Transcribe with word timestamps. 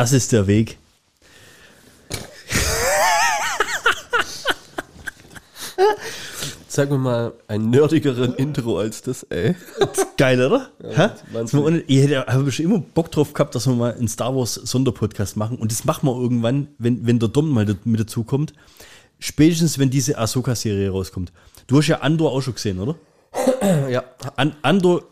Das 0.00 0.12
ist 0.12 0.32
der 0.32 0.46
Weg. 0.46 0.78
Sag 6.68 6.88
mir 6.88 6.96
mal 6.96 7.34
ein 7.48 7.68
nerdigeren 7.68 8.32
Intro 8.36 8.78
als 8.78 9.02
das, 9.02 9.24
ey. 9.24 9.54
Geil, 10.16 10.40
oder? 10.40 10.70
Ja, 10.96 11.14
Wahnsinn. 11.32 11.84
ich 11.86 11.98
hätte 11.98 12.24
habe 12.26 12.50
schon 12.50 12.64
immer 12.64 12.78
Bock 12.78 13.10
drauf 13.10 13.34
gehabt, 13.34 13.54
dass 13.54 13.66
wir 13.66 13.74
mal 13.74 13.92
einen 13.92 14.08
Star 14.08 14.34
Wars 14.34 14.54
Sonderpodcast 14.54 15.36
machen. 15.36 15.58
Und 15.58 15.70
das 15.70 15.84
machen 15.84 16.06
wir 16.08 16.18
irgendwann, 16.18 16.68
wenn, 16.78 17.06
wenn 17.06 17.18
der 17.18 17.28
Dom 17.28 17.50
mal 17.50 17.66
mit 17.84 18.00
dazu 18.00 18.24
kommt. 18.24 18.54
Spätestens, 19.18 19.78
wenn 19.78 19.90
diese 19.90 20.16
Ahsoka-Serie 20.16 20.88
rauskommt. 20.88 21.30
Du 21.66 21.76
hast 21.76 21.88
ja 21.88 21.98
Andor 21.98 22.32
auch 22.32 22.40
schon 22.40 22.54
gesehen, 22.54 22.80
oder? 22.80 22.96
Ja. 23.90 24.02
An 24.36 24.56
Andor 24.62 25.02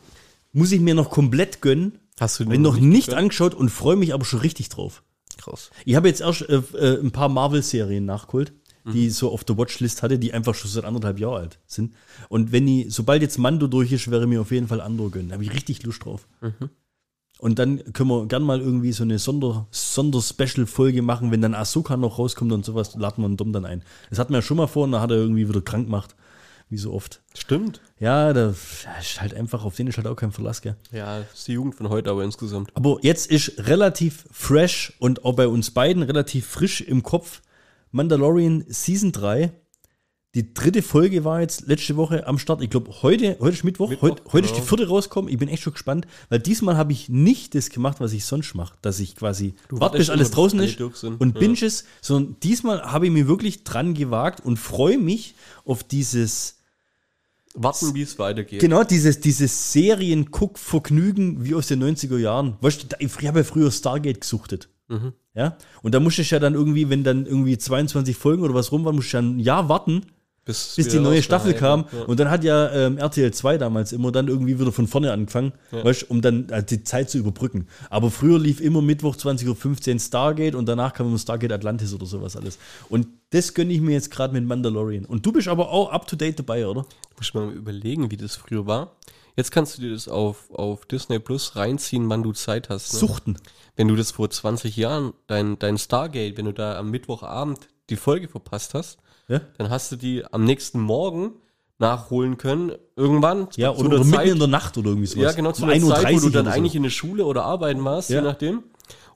muss 0.55 0.73
ich 0.73 0.81
mir 0.81 0.95
noch 0.95 1.11
komplett 1.11 1.61
gönnen. 1.61 1.99
Hast 2.21 2.41
du 2.41 2.47
Bin 2.47 2.63
noch 2.63 2.79
nicht 2.79 3.15
angeschaut 3.15 3.55
und 3.55 3.69
freue 3.71 3.97
mich 3.97 4.15
aber 4.15 4.25
schon 4.25 4.41
richtig 4.41 4.69
drauf. 4.69 5.03
Krass. 5.37 5.71
Ich 5.85 5.95
habe 5.95 6.09
jetzt 6.09 6.21
erst 6.21 6.43
äh, 6.43 6.63
äh, 6.75 7.01
ein 7.01 7.13
paar 7.13 7.29
Marvel-Serien 7.29 8.05
nachgeholt, 8.05 8.53
die 8.93 9.09
ich 9.09 9.15
so 9.15 9.31
auf 9.31 9.45
der 9.45 9.59
Watchlist 9.59 10.03
hatte, 10.03 10.19
die 10.19 10.33
einfach 10.33 10.55
schon 10.55 10.71
seit 10.71 10.85
anderthalb 10.85 11.19
Jahren 11.19 11.43
alt 11.43 11.59
sind. 11.67 11.95
Und 12.29 12.53
wenn 12.53 12.67
ich, 12.67 12.93
sobald 12.93 13.21
jetzt 13.21 13.39
Mando 13.39 13.67
durch 13.67 13.93
ist, 13.93 14.11
wäre 14.11 14.27
mir 14.27 14.41
auf 14.41 14.51
jeden 14.51 14.67
Fall 14.67 14.81
Andor 14.81 15.11
gönnen. 15.11 15.29
Da 15.29 15.35
habe 15.35 15.45
ich 15.45 15.53
richtig 15.53 15.83
Lust 15.83 16.05
drauf. 16.05 16.27
Und 17.39 17.59
dann 17.59 17.93
können 17.93 18.09
wir 18.09 18.27
gern 18.27 18.43
mal 18.43 18.61
irgendwie 18.61 18.93
so 18.93 19.05
eine 19.05 19.19
Sonder, 19.19 19.69
Sonder-Special-Folge 19.71 21.03
machen, 21.03 21.31
wenn 21.31 21.43
dann 21.43 21.55
Ahsoka 21.55 21.97
noch 21.97 22.19
rauskommt 22.19 22.51
und 22.51 22.65
sowas, 22.65 22.95
laden 22.97 23.23
wir 23.23 23.27
einen 23.27 23.37
Dom 23.37 23.53
dann 23.53 23.65
ein. 23.65 23.83
Das 24.11 24.19
hatten 24.19 24.33
wir 24.33 24.39
ja 24.39 24.43
schon 24.43 24.57
mal 24.57 24.67
vor 24.67 24.85
und 24.85 24.93
da 24.93 25.01
hat 25.01 25.11
er 25.11 25.19
irgendwie 25.19 25.49
wieder 25.49 25.61
krank 25.61 25.87
gemacht. 25.87 26.17
Wie 26.71 26.77
so 26.77 26.93
oft. 26.93 27.23
Stimmt. 27.35 27.81
Ja, 27.99 28.33
da 28.33 28.51
ist 29.01 29.21
halt 29.21 29.33
einfach, 29.35 29.65
auf 29.65 29.75
den 29.77 29.87
ist 29.87 29.97
halt 29.97 30.07
auch 30.07 30.17
kein 30.17 30.33
Verlass, 30.33 30.61
gell? 30.61 30.77
Ja, 30.93 31.21
das 31.21 31.39
ist 31.41 31.49
die 31.49 31.53
Jugend 31.53 31.75
von 31.75 31.89
heute, 31.89 32.11
aber 32.11 32.25
insgesamt. 32.25 32.71
Aber 32.75 32.99
jetzt 33.03 33.31
ist 33.31 33.55
relativ 33.59 34.27
fresh 34.31 34.93
und 34.99 35.25
auch 35.25 35.35
bei 35.35 35.49
uns 35.49 35.71
beiden 35.71 36.03
relativ 36.03 36.47
frisch 36.47 36.83
im 36.83 37.03
Kopf 37.03 37.41
Mandalorian 37.91 38.65
Season 38.69 39.13
3. 39.13 39.51
Die 40.35 40.53
dritte 40.53 40.83
Folge 40.83 41.25
war 41.25 41.41
jetzt 41.41 41.67
letzte 41.67 41.97
Woche 41.97 42.27
am 42.27 42.39
Start. 42.39 42.61
Ich 42.63 42.69
glaube, 42.69 42.93
heute, 43.03 43.39
heute 43.41 43.57
ist 43.57 43.65
Mittwoch, 43.65 43.89
Mittwoch, 43.89 44.03
heute, 44.11 44.23
heute 44.31 44.45
ist 44.45 44.51
die 44.51 44.61
genau. 44.61 44.67
vierte 44.69 44.89
rausgekommen. 44.89 45.33
Ich 45.33 45.39
bin 45.39 45.49
echt 45.49 45.63
schon 45.63 45.73
gespannt, 45.73 46.07
weil 46.29 46.39
diesmal 46.39 46.77
habe 46.77 46.93
ich 46.93 47.09
nicht 47.09 47.55
das 47.55 47.71
gemacht, 47.71 47.99
was 47.99 48.13
ich 48.13 48.27
sonst 48.27 48.55
mache, 48.55 48.77
dass 48.83 49.01
ich 49.01 49.17
quasi 49.17 49.55
warte, 49.71 49.97
bis 49.97 50.11
alles 50.11 50.31
draußen 50.31 50.61
ist 50.61 50.79
und 50.81 51.35
Ja. 51.35 51.41
binge 51.41 51.63
es, 51.63 51.87
sondern 52.03 52.37
diesmal 52.41 52.83
habe 52.93 53.07
ich 53.07 53.13
mir 53.13 53.27
wirklich 53.27 53.65
dran 53.65 53.95
gewagt 53.95 54.45
und 54.45 54.59
freue 54.59 54.99
mich 54.99 55.35
auf 55.65 55.83
dieses 55.83 56.58
Warten, 57.63 57.95
wie 57.95 58.03
es 58.03 58.19
weitergeht. 58.19 58.61
Genau, 58.61 58.85
dieses, 58.85 59.21
dieses 59.21 59.73
Serien-Guck-Vergnügen 59.73 61.45
wie 61.45 61.55
aus 61.55 61.69
den 61.69 61.83
90er 61.83 62.19
Jahren. 62.19 62.57
Weißt 62.61 62.83
du, 62.83 62.97
ich 62.99 63.27
habe 63.27 63.41
ja 63.41 63.45
früher 63.45 63.71
Stargate 63.71 64.21
gesuchtet. 64.21 64.69
Ja? 65.35 65.57
Und 65.83 65.95
da 65.95 66.01
musste 66.01 66.23
ich 66.23 66.31
ja 66.31 66.39
dann 66.39 66.55
irgendwie, 66.55 66.89
wenn 66.89 67.05
dann 67.05 67.27
irgendwie 67.27 67.59
22 67.59 68.17
Folgen 68.17 68.43
oder 68.43 68.55
was 68.55 68.73
rum 68.73 68.85
waren, 68.85 68.97
musste 68.97 69.09
ich 69.09 69.13
ja 69.13 69.21
ein 69.21 69.39
Jahr 69.39 69.69
warten, 69.69 70.03
bis 70.49 70.77
die 70.77 70.85
wieder 70.87 71.01
neue 71.01 71.23
Staffel 71.23 71.53
ja, 71.53 71.59
kam. 71.59 71.85
ja. 71.93 72.05
Und 72.05 72.19
dann 72.19 72.31
hat 72.31 72.43
ja 72.43 72.73
ähm, 72.73 72.97
RTL 72.97 73.31
2 73.31 73.59
damals 73.59 73.93
immer 73.93 74.11
dann 74.11 74.29
irgendwie 74.29 74.59
wieder 74.59 74.73
von 74.73 74.87
vorne 74.87 75.13
angefangen, 75.13 75.53
weißt, 75.71 76.03
du, 76.03 76.07
um 76.09 76.23
dann 76.23 76.49
äh, 76.49 76.65
die 76.65 76.83
Zeit 76.85 77.11
zu 77.11 77.19
überbrücken. 77.19 77.69
Aber 77.91 78.11
früher 78.11 78.39
lief 78.39 78.63
immer 78.63 78.81
Mittwoch 78.81 79.15
20.15 79.15 79.93
Uhr 79.93 80.01
Stargate 80.01 80.55
und 80.55 80.67
danach 80.67 80.95
kam 80.95 81.09
immer 81.09 81.19
Stargate 81.19 81.53
Atlantis 81.53 81.93
oder 81.93 82.07
sowas 82.07 82.35
alles. 82.35 82.59
Und 82.89 83.09
das 83.29 83.53
gönne 83.53 83.75
ich 83.75 83.83
mir 83.83 83.93
jetzt 83.93 84.11
gerade 84.11 84.33
mit 84.33 84.47
Mandalorian. 84.47 85.05
Und 85.05 85.27
du 85.27 85.33
bist 85.33 85.49
aber 85.49 85.69
auch 85.69 85.93
up 85.93 86.07
to 86.07 86.17
date 86.17 86.39
dabei, 86.39 86.67
oder? 86.67 86.87
Muss 87.17 87.29
ich 87.29 87.35
mal 87.35 87.53
überlegen, 87.53 88.11
wie 88.11 88.17
das 88.17 88.37
früher 88.37 88.67
war. 88.67 88.97
Jetzt 89.37 89.53
kannst 89.53 89.77
du 89.77 89.83
dir 89.83 89.93
das 89.93 90.09
auf, 90.09 90.51
auf 90.51 90.87
Disney 90.87 91.19
Plus 91.19 91.57
reinziehen, 91.57 92.09
wann 92.09 92.23
du 92.23 92.33
Zeit 92.33 92.71
hast. 92.71 92.95
Ne? 92.95 92.99
Suchten. 93.01 93.37
Wenn 93.77 93.87
du 93.87 93.97
das 93.97 94.13
vor 94.13 94.31
20 94.31 94.77
Jahren, 94.79 95.13
dein, 95.27 95.59
dein 95.59 95.77
Stargate, 95.77 96.39
wenn 96.39 96.47
du 96.47 96.53
da 96.53 96.79
am 96.79 96.91
Mittwochabend 96.91 97.69
die 97.91 97.97
Folge 97.97 98.29
verpasst 98.29 98.73
hast, 98.73 98.99
Ja? 99.29 99.41
dann 99.59 99.71
hast 99.71 99.93
du 99.93 99.97
die 99.97 100.25
am 100.31 100.45
nächsten 100.45 100.81
Morgen 100.81 101.33
nachholen 101.79 102.39
können. 102.39 102.73
Irgendwann. 102.97 103.49
Ja, 103.57 103.73
zu 103.75 103.81
oder, 103.81 103.89
oder 103.91 103.99
mitten 104.05 104.13
Zeit- 104.13 104.29
in 104.29 104.39
der 104.39 104.49
Nacht 104.49 104.77
oder 104.79 104.89
irgendwie 104.89 105.07
sowas. 105.07 105.23
Ja, 105.25 105.33
genau, 105.33 105.53
zu 105.53 105.63
Um 105.63 105.69
einer 105.71 105.85
1.30 105.85 106.03
Zeit, 106.03 106.15
wo 106.17 106.21
du 106.21 106.31
dann 106.31 106.45
so. 106.47 106.51
eigentlich 106.51 106.75
in 106.75 106.83
der 106.83 106.91
Schule 106.91 107.25
oder 107.25 107.45
arbeiten 107.45 107.85
warst, 107.85 108.11
Ja. 108.11 108.17
je 108.21 108.23
nachdem. 108.27 108.63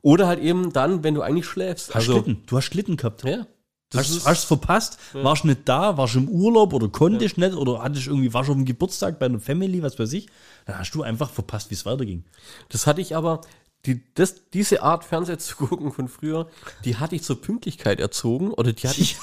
Oder 0.02 0.26
halt 0.26 0.40
eben 0.40 0.72
dann, 0.72 1.02
wenn 1.02 1.14
du 1.14 1.22
eigentlich 1.22 1.46
schläfst. 1.46 1.94
Hast 1.94 2.04
Schlitten. 2.04 2.42
Du 2.46 2.56
hast 2.56 2.64
Schlitten 2.66 2.96
gehabt. 2.96 3.24
Ja. 3.24 3.46
Das 3.90 4.08
Hast 4.08 4.26
hast 4.26 4.44
verpasst, 4.46 4.98
warst 5.12 5.44
nicht 5.44 5.60
da, 5.68 5.98
warst 5.98 6.14
im 6.14 6.26
Urlaub 6.28 6.72
oder 6.72 6.88
konntest 6.88 7.36
nicht 7.36 7.52
oder 7.54 7.82
hattest 7.82 8.06
irgendwie, 8.06 8.32
warst 8.32 8.48
auf 8.48 8.56
dem 8.56 8.64
Geburtstag 8.64 9.18
bei 9.18 9.26
einer 9.26 9.38
Family, 9.38 9.82
was 9.82 9.98
weiß 9.98 10.12
ich. 10.14 10.28
Dann 10.64 10.78
hast 10.78 10.94
du 10.94 11.02
einfach 11.02 11.28
verpasst, 11.28 11.68
wie 11.70 11.74
es 11.74 11.84
weiterging. 11.84 12.24
das 12.70 12.86
hatte 12.86 13.02
ich 13.02 13.14
aber, 13.14 13.42
die, 13.84 14.00
das, 14.14 14.48
diese 14.54 14.82
Art 14.82 15.04
Fernseher 15.04 15.38
zu 15.40 15.56
gucken 15.56 15.92
von 15.92 16.08
früher, 16.08 16.48
die 16.86 16.96
hatte 16.96 17.16
ich 17.16 17.22
zur 17.22 17.38
Pünktlichkeit 17.40 18.00
erzogen 18.00 18.50
oder 18.52 18.72
die 18.72 18.88
hatte 18.88 19.00
ich, 19.02 19.18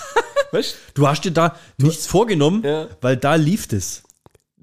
weißt 0.52 0.76
Du 0.94 1.08
hast 1.08 1.22
dir 1.26 1.32
da 1.32 1.56
nichts 1.78 2.06
vorgenommen, 2.08 2.64
Ja. 2.64 2.88
weil 3.02 3.18
da 3.18 3.36
lief 3.36 3.68
das. 3.68 4.04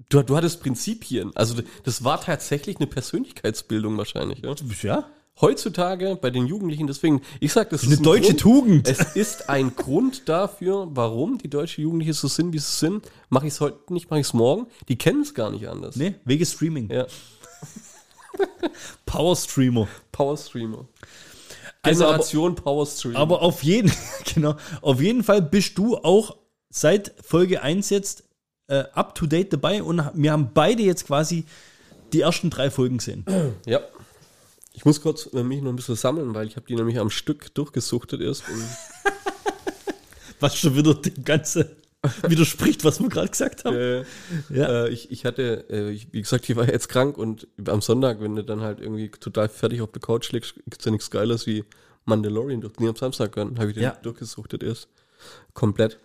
du, 0.08 0.22
du 0.22 0.36
hattest 0.36 0.62
Prinzipien. 0.62 1.32
Also 1.34 1.56
das 1.84 2.04
war 2.04 2.20
tatsächlich 2.20 2.76
eine 2.76 2.86
Persönlichkeitsbildung 2.86 3.96
wahrscheinlich. 3.98 4.40
Ja? 4.42 4.54
Ja? 4.82 5.10
Heutzutage 5.38 6.16
bei 6.16 6.30
den 6.30 6.46
Jugendlichen, 6.46 6.86
deswegen, 6.86 7.20
ich 7.40 7.52
sag, 7.52 7.68
das 7.68 7.82
ist 7.82 7.88
Eine 7.88 7.96
ein 7.98 8.02
deutsche 8.04 8.28
Grund, 8.28 8.40
Tugend. 8.40 8.88
Es 8.88 9.00
ist 9.16 9.50
ein 9.50 9.76
Grund 9.76 10.30
dafür, 10.30 10.88
warum 10.92 11.36
die 11.36 11.50
deutschen 11.50 11.82
Jugendlichen 11.82 12.14
so 12.14 12.26
sind, 12.28 12.54
wie 12.54 12.58
sie 12.58 12.72
sind. 12.72 13.04
Mache 13.28 13.46
ich 13.46 13.52
es 13.52 13.60
heute 13.60 13.92
nicht, 13.92 14.08
mache 14.08 14.20
ich 14.20 14.28
es 14.28 14.32
morgen. 14.32 14.66
Die 14.88 14.96
kennen 14.96 15.20
es 15.20 15.34
gar 15.34 15.50
nicht 15.50 15.68
anders. 15.68 15.96
Ne? 15.96 16.14
Wege 16.24 16.46
Streaming. 16.46 16.90
Ja, 16.90 17.06
Power 19.06 19.36
Streamer. 19.36 19.88
Power 20.12 20.36
Streamer. 20.36 20.86
Also 21.86 22.04
aber- 22.04 22.12
Generation 22.14 22.54
Power 22.54 22.86
Streamer. 22.86 23.18
Aber 23.18 23.42
auf 23.42 23.62
jeden, 23.62 23.92
genau, 24.34 24.56
auf 24.82 25.00
jeden 25.00 25.22
Fall 25.22 25.42
bist 25.42 25.78
du 25.78 25.96
auch 25.96 26.36
seit 26.70 27.14
Folge 27.22 27.62
1 27.62 27.90
jetzt 27.90 28.24
äh, 28.68 28.84
up 28.92 29.14
to 29.14 29.26
date 29.26 29.52
dabei 29.52 29.82
und 29.82 30.02
wir 30.14 30.32
haben 30.32 30.50
beide 30.52 30.82
jetzt 30.82 31.06
quasi 31.06 31.44
die 32.12 32.20
ersten 32.20 32.50
drei 32.50 32.70
Folgen 32.70 32.98
gesehen. 32.98 33.24
ja. 33.66 33.80
Ich 34.72 34.84
muss 34.84 35.00
kurz 35.00 35.28
äh, 35.32 35.42
mich 35.42 35.62
noch 35.62 35.70
ein 35.70 35.76
bisschen 35.76 35.96
sammeln, 35.96 36.34
weil 36.34 36.46
ich 36.46 36.56
habe 36.56 36.66
die 36.66 36.74
nämlich 36.74 36.98
am 36.98 37.08
Stück 37.10 37.54
durchgesuchtet 37.54 38.20
erst. 38.20 38.44
Was 40.40 40.58
schon 40.58 40.76
wieder 40.76 40.94
dem 40.94 41.24
Ganzen 41.24 41.64
widerspricht, 42.28 42.84
was 42.84 43.00
wir 43.00 43.08
gerade 43.08 43.28
gesagt 43.28 43.64
haben. 43.64 43.76
äh, 43.76 44.04
Ja. 44.50 44.84
äh, 44.86 44.88
ich, 44.90 45.10
ich 45.10 45.24
hatte, 45.24 45.66
äh, 45.70 45.90
ich, 45.90 46.12
wie 46.12 46.22
gesagt, 46.22 46.48
ich 46.48 46.56
war 46.56 46.68
jetzt 46.68 46.88
krank 46.88 47.18
und 47.18 47.46
am 47.66 47.80
Sonntag, 47.80 48.20
wenn 48.20 48.36
du 48.36 48.44
dann 48.44 48.60
halt 48.60 48.80
irgendwie 48.80 49.08
total 49.10 49.48
fertig 49.48 49.80
auf 49.82 49.92
der 49.92 50.00
Couch 50.02 50.30
liegst, 50.32 50.54
gibt's 50.66 50.84
ja 50.84 50.90
nichts 50.90 51.10
Geiles 51.10 51.46
wie 51.46 51.64
Mandalorian 52.04 52.60
durch. 52.60 52.74
Nee, 52.78 52.88
am 52.88 52.96
Samstag 52.96 53.36
habe 53.36 53.68
ich 53.68 53.74
den 53.74 53.82
Ja. 53.82 53.90
durchgesuchtet 54.02 54.62
erst. 54.62 54.88
Komplett. 55.54 55.98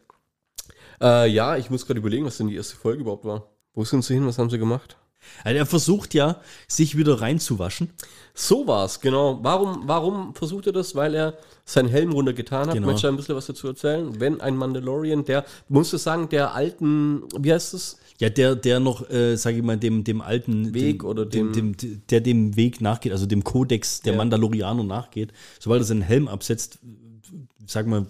Äh, 1.01 1.29
ja, 1.29 1.57
ich 1.57 1.69
muss 1.69 1.85
gerade 1.85 1.99
überlegen, 1.99 2.25
was 2.25 2.37
denn 2.37 2.47
die 2.47 2.55
erste 2.55 2.75
Folge 2.75 3.01
überhaupt 3.01 3.25
war. 3.25 3.49
Wo 3.73 3.83
sind 3.85 4.03
sie 4.03 4.13
hin? 4.15 4.25
Was 4.27 4.37
haben 4.37 4.49
sie 4.49 4.57
gemacht? 4.59 4.97
Also 5.43 5.57
er 5.57 5.65
versucht 5.65 6.13
ja, 6.13 6.41
sich 6.67 6.97
wieder 6.97 7.21
reinzuwaschen. 7.21 7.89
So 8.33 8.65
war's, 8.67 9.01
genau. 9.01 9.39
Warum, 9.41 9.83
warum 9.85 10.33
versucht 10.35 10.67
er 10.67 10.73
das? 10.73 10.95
Weil 10.95 11.13
er 11.15 11.37
seinen 11.65 11.89
Helm 11.89 12.11
runtergetan 12.13 12.67
hat. 12.67 12.73
Genau. 12.73 12.87
Möchte 12.87 13.07
ein 13.07 13.17
bisschen 13.17 13.35
was 13.35 13.45
dazu 13.47 13.67
erzählen? 13.67 14.19
Wenn 14.19 14.39
ein 14.41 14.55
Mandalorian, 14.55 15.25
der, 15.25 15.45
musst 15.69 15.93
du 15.93 15.97
sagen, 15.97 16.29
der 16.29 16.53
alten, 16.55 17.23
wie 17.37 17.51
heißt 17.53 17.73
es? 17.73 17.97
Ja, 18.19 18.29
der, 18.29 18.55
der 18.55 18.79
noch, 18.79 19.09
äh, 19.09 19.35
sage 19.35 19.57
ich 19.57 19.63
mal, 19.63 19.77
dem, 19.77 20.03
dem 20.03 20.21
alten 20.21 20.73
Weg 20.73 20.99
dem, 20.99 21.07
oder 21.09 21.25
dem, 21.25 21.51
dem- 21.53 21.75
dem, 21.75 22.01
der 22.09 22.21
dem 22.21 22.55
Weg 22.55 22.79
nachgeht, 22.79 23.11
also 23.11 23.25
dem 23.25 23.43
Kodex 23.43 24.01
der 24.01 24.13
Ja. 24.13 24.17
Mandalorianer 24.17 24.83
nachgeht. 24.83 25.33
Sobald 25.59 25.81
er 25.81 25.85
seinen 25.85 26.03
Helm 26.03 26.27
absetzt, 26.27 26.79
sag 27.65 27.87
mal, 27.87 28.05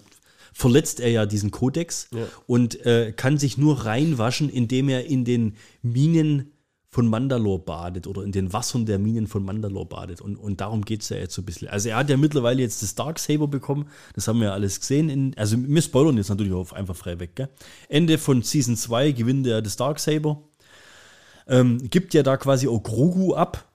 verletzt 0.54 1.00
er 1.00 1.10
ja 1.10 1.25
diesen 1.25 1.50
Kodex 1.52 2.10
Ja. 2.14 2.25
und 2.46 2.86
äh, 2.86 3.14
kann 3.16 3.38
sich 3.38 3.57
nur 3.57 3.86
reinwaschen, 3.86 4.50
indem 4.50 4.90
er 4.90 5.06
in 5.06 5.24
den 5.24 5.56
Minen 5.81 6.50
von 6.94 7.08
Mandalore 7.08 7.60
badet 7.60 8.06
oder 8.06 8.24
in 8.24 8.34
den 8.34 8.52
Wassern 8.52 8.86
der 8.86 9.00
Minen 9.00 9.28
von 9.28 9.44
Mandalore 9.44 9.86
badet. 9.86 10.20
Und, 10.20 10.36
und 10.36 10.60
darum 10.60 10.84
geht 10.84 11.04
es 11.04 11.10
ja 11.10 11.18
jetzt 11.18 11.34
so 11.34 11.42
ein 11.42 11.46
bisschen. 11.46 11.70
Also 11.70 11.90
er 11.90 11.96
hat 11.96 12.10
ja 12.10 12.18
mittlerweile 12.18 12.62
jetzt 12.62 12.84
das 12.84 12.96
Darksaber 12.96 13.48
bekommen. 13.48 13.88
Das 14.14 14.28
haben 14.28 14.40
wir 14.40 14.48
ja 14.48 14.54
alles 14.54 14.80
gesehen. 14.82 15.10
In, 15.10 15.38
also 15.38 15.56
wir 15.58 15.82
spoilern 15.82 16.18
jetzt 16.18 16.30
natürlich 16.30 16.52
auch 16.52 16.74
einfach 16.74 16.96
frei 16.96 17.18
weg. 17.20 17.36
Gell? 17.36 17.50
Ende 17.88 18.18
von 18.18 18.42
Season 18.42 18.76
2 18.76 19.14
gewinnt 19.14 19.48
er 19.48 19.62
das 19.62 19.78
Darksaber. 19.78 20.44
Ähm, 21.48 21.90
gibt 21.90 22.14
ja 22.14 22.24
da 22.24 22.36
quasi 22.36 22.68
auch 22.68 22.84
Grogu 22.84 23.36
ab, 23.36 23.72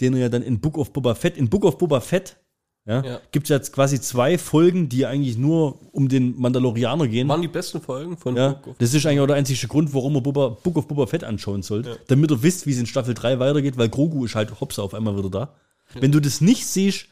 den 0.00 0.14
er 0.14 0.20
ja 0.20 0.28
dann 0.30 0.42
in 0.42 0.60
Book 0.60 0.78
of 0.78 0.92
Boba 0.92 1.14
Fett, 1.14 1.36
in 1.36 1.50
Book 1.50 1.64
of 1.66 1.76
Boba 1.76 2.00
Fett, 2.00 2.38
ja, 2.86 3.02
Ja. 3.04 3.20
gibt 3.32 3.46
es 3.46 3.50
jetzt 3.50 3.72
quasi 3.72 4.00
zwei 4.00 4.36
Folgen, 4.38 4.88
die 4.88 5.06
eigentlich 5.06 5.36
nur 5.38 5.78
um 5.94 6.08
den 6.08 6.38
Mandalorianer 6.38 7.08
gehen. 7.08 7.28
Waren 7.28 7.42
die 7.42 7.48
besten 7.48 7.80
Folgen 7.80 8.16
von 8.16 8.36
Ja, 8.36 8.50
Book 8.54 8.66
of- 8.68 8.76
das 8.78 8.92
ist 8.94 9.06
eigentlich 9.06 9.20
auch 9.20 9.26
der 9.26 9.36
einzige 9.36 9.66
Grund, 9.68 9.94
warum 9.94 10.14
ihr 10.16 10.20
Boba, 10.20 10.48
Book 10.62 10.76
of 10.76 10.86
Boba 10.88 11.06
Fett 11.06 11.24
anschauen 11.24 11.62
sollt. 11.62 11.86
Ja. 11.86 11.96
Damit 12.08 12.30
ihr 12.30 12.42
wisst, 12.42 12.66
wie 12.66 12.72
es 12.72 12.78
in 12.78 12.86
Staffel 12.86 13.14
3 13.14 13.38
weitergeht, 13.38 13.76
weil 13.78 13.88
Grogu 13.88 14.24
ist 14.24 14.34
halt 14.34 14.60
hops 14.60 14.78
auf 14.78 14.92
einmal 14.94 15.16
wieder 15.16 15.30
da. 15.30 15.54
Wenn 15.98 16.12
du 16.12 16.20
das 16.20 16.40
nicht 16.40 16.66
siehst, 16.66 17.06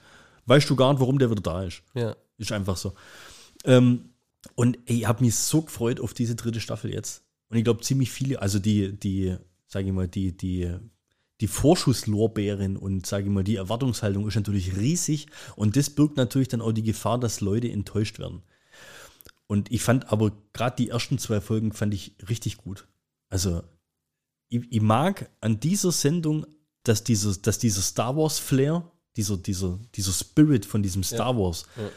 weißt 0.46 0.68
du 0.68 0.76
gar 0.76 0.92
nicht, 0.92 1.00
warum 1.00 1.18
der 1.18 1.30
wieder 1.30 1.42
da 1.42 1.62
ist. 1.64 1.82
Ja. 1.94 2.16
Ist 2.38 2.52
einfach 2.52 2.76
so. 2.76 2.92
Ähm, 3.64 4.10
und 4.56 4.78
ey, 4.86 4.96
ich 5.00 5.06
habe 5.06 5.24
mich 5.24 5.34
so 5.36 5.62
gefreut 5.62 6.00
auf 6.00 6.14
diese 6.14 6.34
dritte 6.34 6.60
Staffel 6.60 6.92
jetzt. 6.92 7.22
Und 7.48 7.58
ich 7.58 7.64
glaube, 7.64 7.80
ziemlich 7.82 8.10
viele, 8.10 8.42
also 8.42 8.58
die, 8.58 8.92
die, 8.98 9.36
sage 9.68 9.86
ich 9.86 9.92
mal, 9.92 10.08
die, 10.08 10.36
die, 10.36 10.70
die 11.42 11.48
Vorschusslorbeeren 11.48 12.76
und 12.76 13.04
sage 13.04 13.24
ich 13.24 13.30
mal, 13.30 13.42
die 13.42 13.56
Erwartungshaltung 13.56 14.26
ist 14.28 14.36
natürlich 14.36 14.76
riesig 14.76 15.26
und 15.56 15.76
das 15.76 15.90
birgt 15.90 16.16
natürlich 16.16 16.48
dann 16.48 16.62
auch 16.62 16.70
die 16.70 16.84
Gefahr, 16.84 17.18
dass 17.18 17.40
Leute 17.40 17.70
enttäuscht 17.70 18.20
werden. 18.20 18.42
Und 19.48 19.70
ich 19.72 19.82
fand 19.82 20.12
aber 20.12 20.32
gerade 20.52 20.76
die 20.76 20.90
ersten 20.90 21.18
zwei 21.18 21.40
Folgen 21.40 21.72
fand 21.72 21.92
ich 21.94 22.14
richtig 22.28 22.58
gut. 22.58 22.86
Also 23.28 23.62
ich, 24.48 24.62
ich 24.70 24.80
mag 24.80 25.30
an 25.40 25.58
dieser 25.58 25.90
Sendung, 25.90 26.46
dass 26.84 27.02
dieser, 27.02 27.34
dass 27.34 27.58
dieser 27.58 27.82
Star 27.82 28.16
Wars 28.16 28.38
Flair, 28.38 28.90
dieser, 29.16 29.36
dieser, 29.36 29.80
dieser 29.96 30.12
Spirit 30.12 30.64
von 30.64 30.82
diesem 30.82 31.02
Star 31.02 31.36
Wars, 31.36 31.66
ja. 31.76 31.90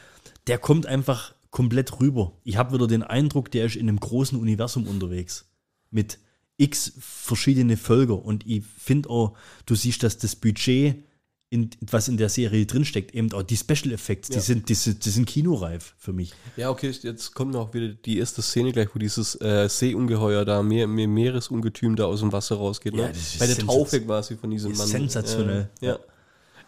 der 0.48 0.58
kommt 0.58 0.88
einfach 0.88 1.36
komplett 1.52 2.00
rüber. 2.00 2.34
Ich 2.44 2.58
habe 2.58 2.74
wieder 2.74 2.88
den 2.88 3.04
Eindruck, 3.04 3.52
der 3.52 3.68
ist 3.68 3.76
in 3.76 3.90
einem 3.90 4.00
großen 4.00 4.40
Universum 4.40 4.88
unterwegs. 4.88 5.46
Mit 5.92 6.18
x 6.58 6.94
verschiedene 7.00 7.78
Völker. 7.78 8.24
Und 8.24 8.46
ich 8.48 8.64
finde 8.78 9.10
auch, 9.10 9.38
du 9.66 9.76
siehst, 9.76 10.04
dass 10.04 10.18
das 10.18 10.36
Budget, 10.36 11.04
in, 11.50 11.70
was 11.82 12.08
in 12.08 12.18
der 12.18 12.30
Serie 12.30 12.66
drinsteckt, 12.66 13.14
eben 13.14 13.32
auch 13.34 13.44
die 13.44 13.56
Special 13.56 13.92
Effects, 13.94 14.30
die, 14.30 14.36
Ja. 14.36 14.42
sind, 14.42 14.68
die, 14.68 14.74
sind, 14.74 15.06
die 15.06 15.10
sind 15.10 15.26
kinoreif 15.26 15.94
für 15.98 16.12
mich. 16.12 16.34
Ja, 16.58 16.70
okay, 16.70 16.92
jetzt 17.02 17.34
kommt 17.36 17.52
noch 17.54 17.74
wieder 17.74 17.90
die 17.90 18.18
erste 18.18 18.42
Szene 18.42 18.72
gleich, 18.74 18.90
wo 18.94 19.00
dieses 19.00 19.40
äh, 19.42 19.68
Seeungeheuer 19.70 20.44
da, 20.44 20.64
Meer, 20.64 20.88
Meer, 20.88 21.08
Meeresungetüm 21.08 21.96
da 21.96 22.06
aus 22.06 22.22
dem 22.22 22.32
Wasser 22.32 22.56
rausgeht. 22.56 22.94
Ne? 22.94 23.04
Ja, 23.04 23.08
das 23.10 23.18
ist 23.18 23.40
Bei 23.40 23.48
der 23.48 23.58
Taufe 23.60 24.02
quasi 24.02 24.36
von 24.36 24.50
diesem 24.50 24.72
ist 24.72 24.80
Mann. 24.80 24.88
sensationell. 24.88 25.70
Ja, 25.82 25.92
ja. 25.94 26.00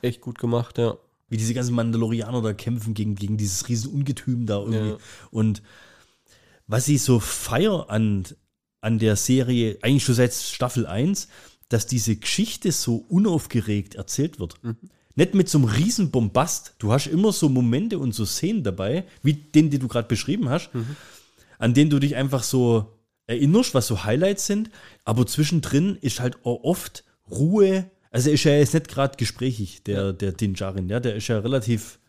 Echt 0.01 0.21
gut 0.21 0.37
gemacht, 0.37 0.77
ja. 0.77 0.95
wie 1.27 1.37
diese 1.37 1.53
ganzen 1.55 1.73
Mandalorianer 1.73 2.41
da 2.41 2.53
kämpfen 2.53 2.93
gegen, 2.93 3.15
gegen 3.15 3.35
dieses 3.37 3.67
riesen 3.67 3.91
Ungetüm 3.91 4.45
da 4.45 4.59
irgendwie. 4.59 4.89
Ja. 4.91 4.97
Und 5.31 5.63
was 6.67 6.87
ich 6.87 7.01
so 7.01 7.19
feier 7.19 7.89
an, 7.89 8.25
an 8.81 8.99
der 8.99 9.15
Serie, 9.15 9.77
eigentlich 9.81 10.03
schon 10.03 10.15
seit 10.15 10.33
Staffel 10.33 10.85
1, 10.85 11.27
dass 11.69 11.87
diese 11.87 12.15
Geschichte 12.15 12.71
so 12.71 12.97
unaufgeregt 13.09 13.95
erzählt 13.95 14.39
wird. 14.39 14.55
Nicht 15.15 15.33
mit 15.33 15.49
so 15.49 15.57
einem 15.57 15.67
riesen 15.67 16.11
Bombast. 16.11 16.75
Du 16.79 16.91
hast 16.91 17.07
immer 17.07 17.33
so 17.33 17.49
Momente 17.49 17.97
und 17.99 18.13
so 18.13 18.25
Szenen 18.25 18.63
dabei, 18.63 19.05
wie 19.23 19.33
den, 19.33 19.69
den 19.69 19.79
du 19.79 19.87
gerade 19.87 20.07
beschrieben 20.07 20.49
hast, 20.49 20.69
an 21.57 21.73
denen 21.73 21.89
du 21.89 21.99
dich 21.99 22.15
einfach 22.15 22.43
so 22.43 22.97
erinnerst, 23.25 23.73
was 23.73 23.87
so 23.87 24.03
Highlights 24.03 24.45
sind. 24.45 24.69
Aber 25.03 25.25
zwischendrin 25.25 25.97
ist 26.01 26.19
halt 26.19 26.45
auch 26.45 26.63
oft 26.63 27.03
Ruhe. 27.29 27.89
Also 28.11 28.29
ist 28.29 28.45
er 28.45 28.59
jetzt 28.59 28.73
nicht 28.73 28.87
gerade 28.87 29.17
gesprächig, 29.17 29.83
der, 29.83 30.13
der 30.13 30.31
Din 30.31 30.53
Djarin, 30.53 30.87
ja, 30.87 30.99
der 30.99 31.15
ist 31.15 31.27
ja 31.27 31.39
relativ 31.39 31.99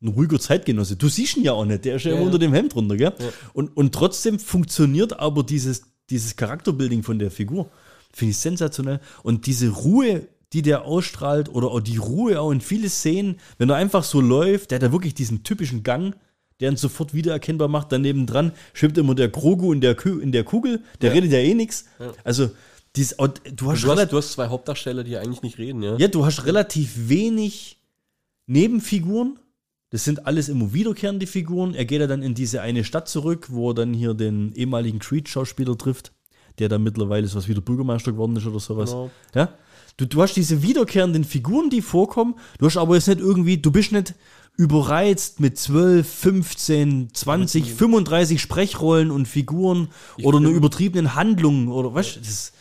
ein 0.00 0.08
ruhiger 0.08 0.38
Zeitgenosse. 0.38 0.96
Du 0.96 1.08
siehst 1.08 1.36
ihn 1.36 1.42
ja 1.42 1.52
auch 1.52 1.64
nicht, 1.64 1.84
der 1.84 1.96
ist 1.96 2.04
ja, 2.04 2.14
ja. 2.14 2.20
unter 2.20 2.38
dem 2.38 2.52
Hemd 2.52 2.76
runter, 2.76 2.96
gell? 2.96 3.12
Ja. 3.18 3.28
Und, 3.52 3.76
und 3.76 3.92
trotzdem 3.92 4.38
funktioniert 4.38 5.18
aber 5.18 5.42
dieses, 5.42 5.82
dieses 6.10 6.36
Charakterbuilding 6.36 7.02
von 7.02 7.18
der 7.18 7.30
Figur. 7.30 7.70
Finde 8.12 8.30
ich 8.30 8.38
sensationell. 8.38 9.00
Und 9.22 9.46
diese 9.46 9.68
Ruhe, 9.68 10.26
die 10.52 10.62
der 10.62 10.84
ausstrahlt, 10.84 11.48
oder 11.50 11.68
auch 11.68 11.80
die 11.80 11.98
Ruhe 11.98 12.40
auch 12.40 12.50
in 12.50 12.60
viele 12.60 12.88
Szenen, 12.88 13.38
wenn 13.58 13.68
er 13.70 13.76
einfach 13.76 14.02
so 14.04 14.20
läuft, 14.20 14.70
der 14.70 14.76
hat 14.76 14.82
ja 14.82 14.92
wirklich 14.92 15.14
diesen 15.14 15.44
typischen 15.44 15.82
Gang, 15.82 16.14
der 16.60 16.70
ihn 16.70 16.76
sofort 16.76 17.14
wiedererkennbar 17.14 17.68
macht. 17.68 17.92
Daneben 17.92 18.26
dran 18.26 18.52
schwimmt 18.72 18.98
immer 18.98 19.14
der 19.14 19.28
Grogu 19.28 19.72
in 19.72 19.80
der, 19.80 19.94
Kü 19.94 20.20
in 20.20 20.32
der 20.32 20.44
Kugel, 20.44 20.82
der 21.00 21.10
Ja. 21.10 21.14
redet 21.14 21.32
ja 21.32 21.38
eh 21.38 21.54
nichts. 21.54 21.84
Ja. 22.00 22.12
Also, 22.24 22.50
dies, 22.96 23.14
du 23.16 23.70
hast 23.70 23.84
Du 23.84 23.92
hast, 23.92 24.10
du 24.12 24.16
hast 24.16 24.32
zwei 24.32 24.48
Hauptdarsteller, 24.48 25.04
die 25.04 25.16
eigentlich 25.18 25.42
nicht 25.42 25.58
reden, 25.58 25.82
ja. 25.82 25.96
ja, 25.98 26.08
du 26.08 26.24
hast 26.24 26.46
relativ 26.46 27.08
wenig 27.08 27.76
Nebenfiguren. 28.46 29.38
Das 29.90 30.04
sind 30.04 30.26
alles 30.26 30.48
immer 30.48 30.72
wiederkehrende 30.72 31.26
Figuren. 31.26 31.74
Er 31.74 31.84
geht 31.84 32.00
ja 32.00 32.06
dann 32.06 32.22
in 32.22 32.34
diese 32.34 32.60
eine 32.60 32.84
Stadt 32.84 33.08
zurück, 33.08 33.48
wo 33.50 33.70
er 33.70 33.74
dann 33.74 33.94
hier 33.94 34.14
den 34.14 34.52
ehemaligen 34.52 34.98
Creed-Schauspieler 34.98 35.78
trifft, 35.78 36.12
der 36.58 36.68
dann 36.68 36.82
mittlerweile 36.82 37.26
so 37.26 37.38
was 37.38 37.48
wieder 37.48 37.62
Bürgermeister 37.62 38.12
geworden 38.12 38.36
ist 38.36 38.46
oder 38.46 38.60
sowas. 38.60 38.90
Genau. 38.90 39.10
Ja? 39.34 39.54
Du, 39.96 40.06
du 40.06 40.22
hast 40.22 40.34
diese 40.34 40.62
wiederkehrenden 40.62 41.24
Figuren, 41.24 41.70
die 41.70 41.82
vorkommen. 41.82 42.34
Du 42.58 42.66
hast 42.66 42.76
aber 42.76 42.94
jetzt 42.94 43.08
nicht 43.08 43.20
irgendwie, 43.20 43.58
du 43.58 43.72
bist 43.72 43.92
nicht 43.92 44.14
überreizt 44.58 45.40
mit 45.40 45.56
12, 45.56 46.08
15, 46.08 47.14
20, 47.14 47.72
35 47.74 48.42
Sprechrollen 48.42 49.10
und 49.10 49.26
Figuren 49.26 49.88
Ich 50.16 50.26
oder 50.26 50.38
einer 50.38 50.50
übertriebenen 50.50 51.14
Handlung 51.14 51.68
oder 51.68 51.94
was? 51.94 52.18
Das, 52.18 52.52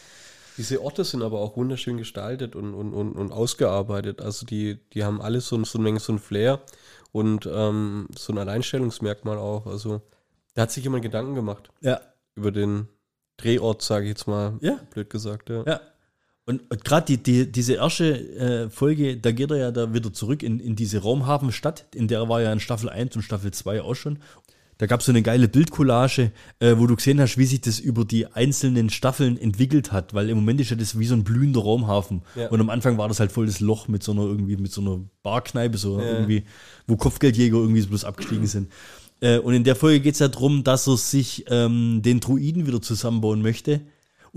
Diese 0.58 0.82
Orte 0.82 1.04
sind 1.04 1.24
aber 1.24 1.40
auch 1.40 1.58
wunderschön 1.58 1.98
gestaltet 1.98 2.56
und, 2.56 2.74
und, 2.74 2.94
und, 2.94 3.14
und 3.14 3.32
ausgearbeitet. 3.32 4.22
Also 4.22 4.46
die, 4.46 4.78
die 4.94 5.04
haben 5.04 5.22
alles 5.22 5.48
so, 5.48 5.64
so, 5.64 5.80
eine 5.80 5.84
Menge, 5.84 6.00
so 6.00 6.14
ein 6.14 6.20
Flair 6.20 6.62
und 7.12 7.50
ähm, 7.52 8.08
so 8.18 8.34
ein 8.34 8.38
Alleinstellungsmerkmal 8.38 9.38
auch. 9.38 9.66
Also 9.68 10.02
da 10.54 10.64
hat 10.64 10.72
sich 10.72 10.84
jemand 10.84 11.04
Gedanken 11.04 11.36
gemacht 11.36 11.70
ja, 11.82 12.00
über 12.36 12.52
den 12.52 12.88
Drehort, 13.38 13.82
sage 13.82 14.06
ich 14.06 14.10
jetzt 14.10 14.28
mal, 14.28 14.58
Ja. 14.62 14.80
blöd 14.92 15.10
gesagt. 15.10 15.50
Ja. 15.50 15.64
Ja. 15.66 15.82
Und, 16.46 16.72
und 16.72 16.86
gerade 16.86 17.06
die, 17.06 17.22
die, 17.22 17.52
diese 17.52 17.74
erste 17.74 18.18
äh, 18.38 18.70
Folge, 18.70 19.18
da 19.18 19.32
geht 19.32 19.52
er 19.52 19.58
ja 19.58 19.72
da 19.72 19.94
wieder 19.94 20.14
zurück 20.14 20.44
in, 20.44 20.60
in 20.62 20.76
diese 20.78 21.00
Raumhafenstadt, 21.00 21.86
in 21.94 22.08
der 22.08 22.30
war 22.30 22.42
ja 22.42 22.54
in 22.54 22.62
Staffel 22.62 22.90
1 22.90 23.18
und 23.18 23.22
Staffel 23.22 23.52
2 23.52 23.82
auch 23.82 23.96
schon. 23.96 24.20
Da 24.80 24.86
gab 24.86 25.00
es 25.00 25.08
so 25.08 25.12
eine 25.12 25.24
geile 25.24 25.48
Bildcollage, 25.48 26.32
äh, 26.60 26.76
wo 26.78 26.86
du 26.86 26.96
gesehen 26.96 27.20
hast, 27.20 27.38
wie 27.38 27.46
sich 27.46 27.62
das 27.62 27.80
über 27.80 28.06
die 28.06 28.28
einzelnen 28.28 28.90
Staffeln 28.90 29.38
entwickelt 29.38 29.92
hat, 29.92 30.14
weil 30.14 30.30
im 30.30 30.38
Moment 30.38 30.62
ist 30.62 30.70
ja 30.70 30.76
das 30.76 31.00
wie 31.00 31.06
so 31.06 31.16
ein 31.16 31.24
blühender 31.24 31.62
Raumhafen. 31.62 32.22
Ja. 32.36 32.50
Und 32.50 32.62
am 32.62 32.70
Anfang 32.70 32.98
war 32.98 33.08
das 33.08 33.20
halt 33.20 33.32
voll 33.32 33.48
das 33.48 33.60
Loch 33.60 33.88
mit 33.88 34.04
so 34.04 34.12
einer 34.12 34.22
irgendwie, 34.22 34.56
mit 34.58 34.72
so 34.72 34.82
einer 34.82 35.00
Barkneipe, 35.24 35.78
so 35.78 36.00
Ja. 36.00 36.06
irgendwie, 36.20 36.44
wo 36.86 36.96
Kopfgeldjäger 36.96 37.58
irgendwie 37.58 37.82
bloß 37.82 38.06
abgestiegen 38.06 38.46
sind. 38.46 38.72
Äh, 39.20 39.40
und 39.40 39.56
in 39.56 39.64
der 39.64 39.76
Folge 39.76 40.00
geht 40.00 40.14
es 40.14 40.20
ja 40.20 40.28
darum, 40.28 40.64
dass 40.64 40.88
er 40.88 40.98
sich 40.98 41.46
ähm, 41.50 42.02
den 42.04 42.20
Druiden 42.20 42.68
wieder 42.68 42.82
zusammenbauen 42.82 43.42
möchte, 43.42 43.82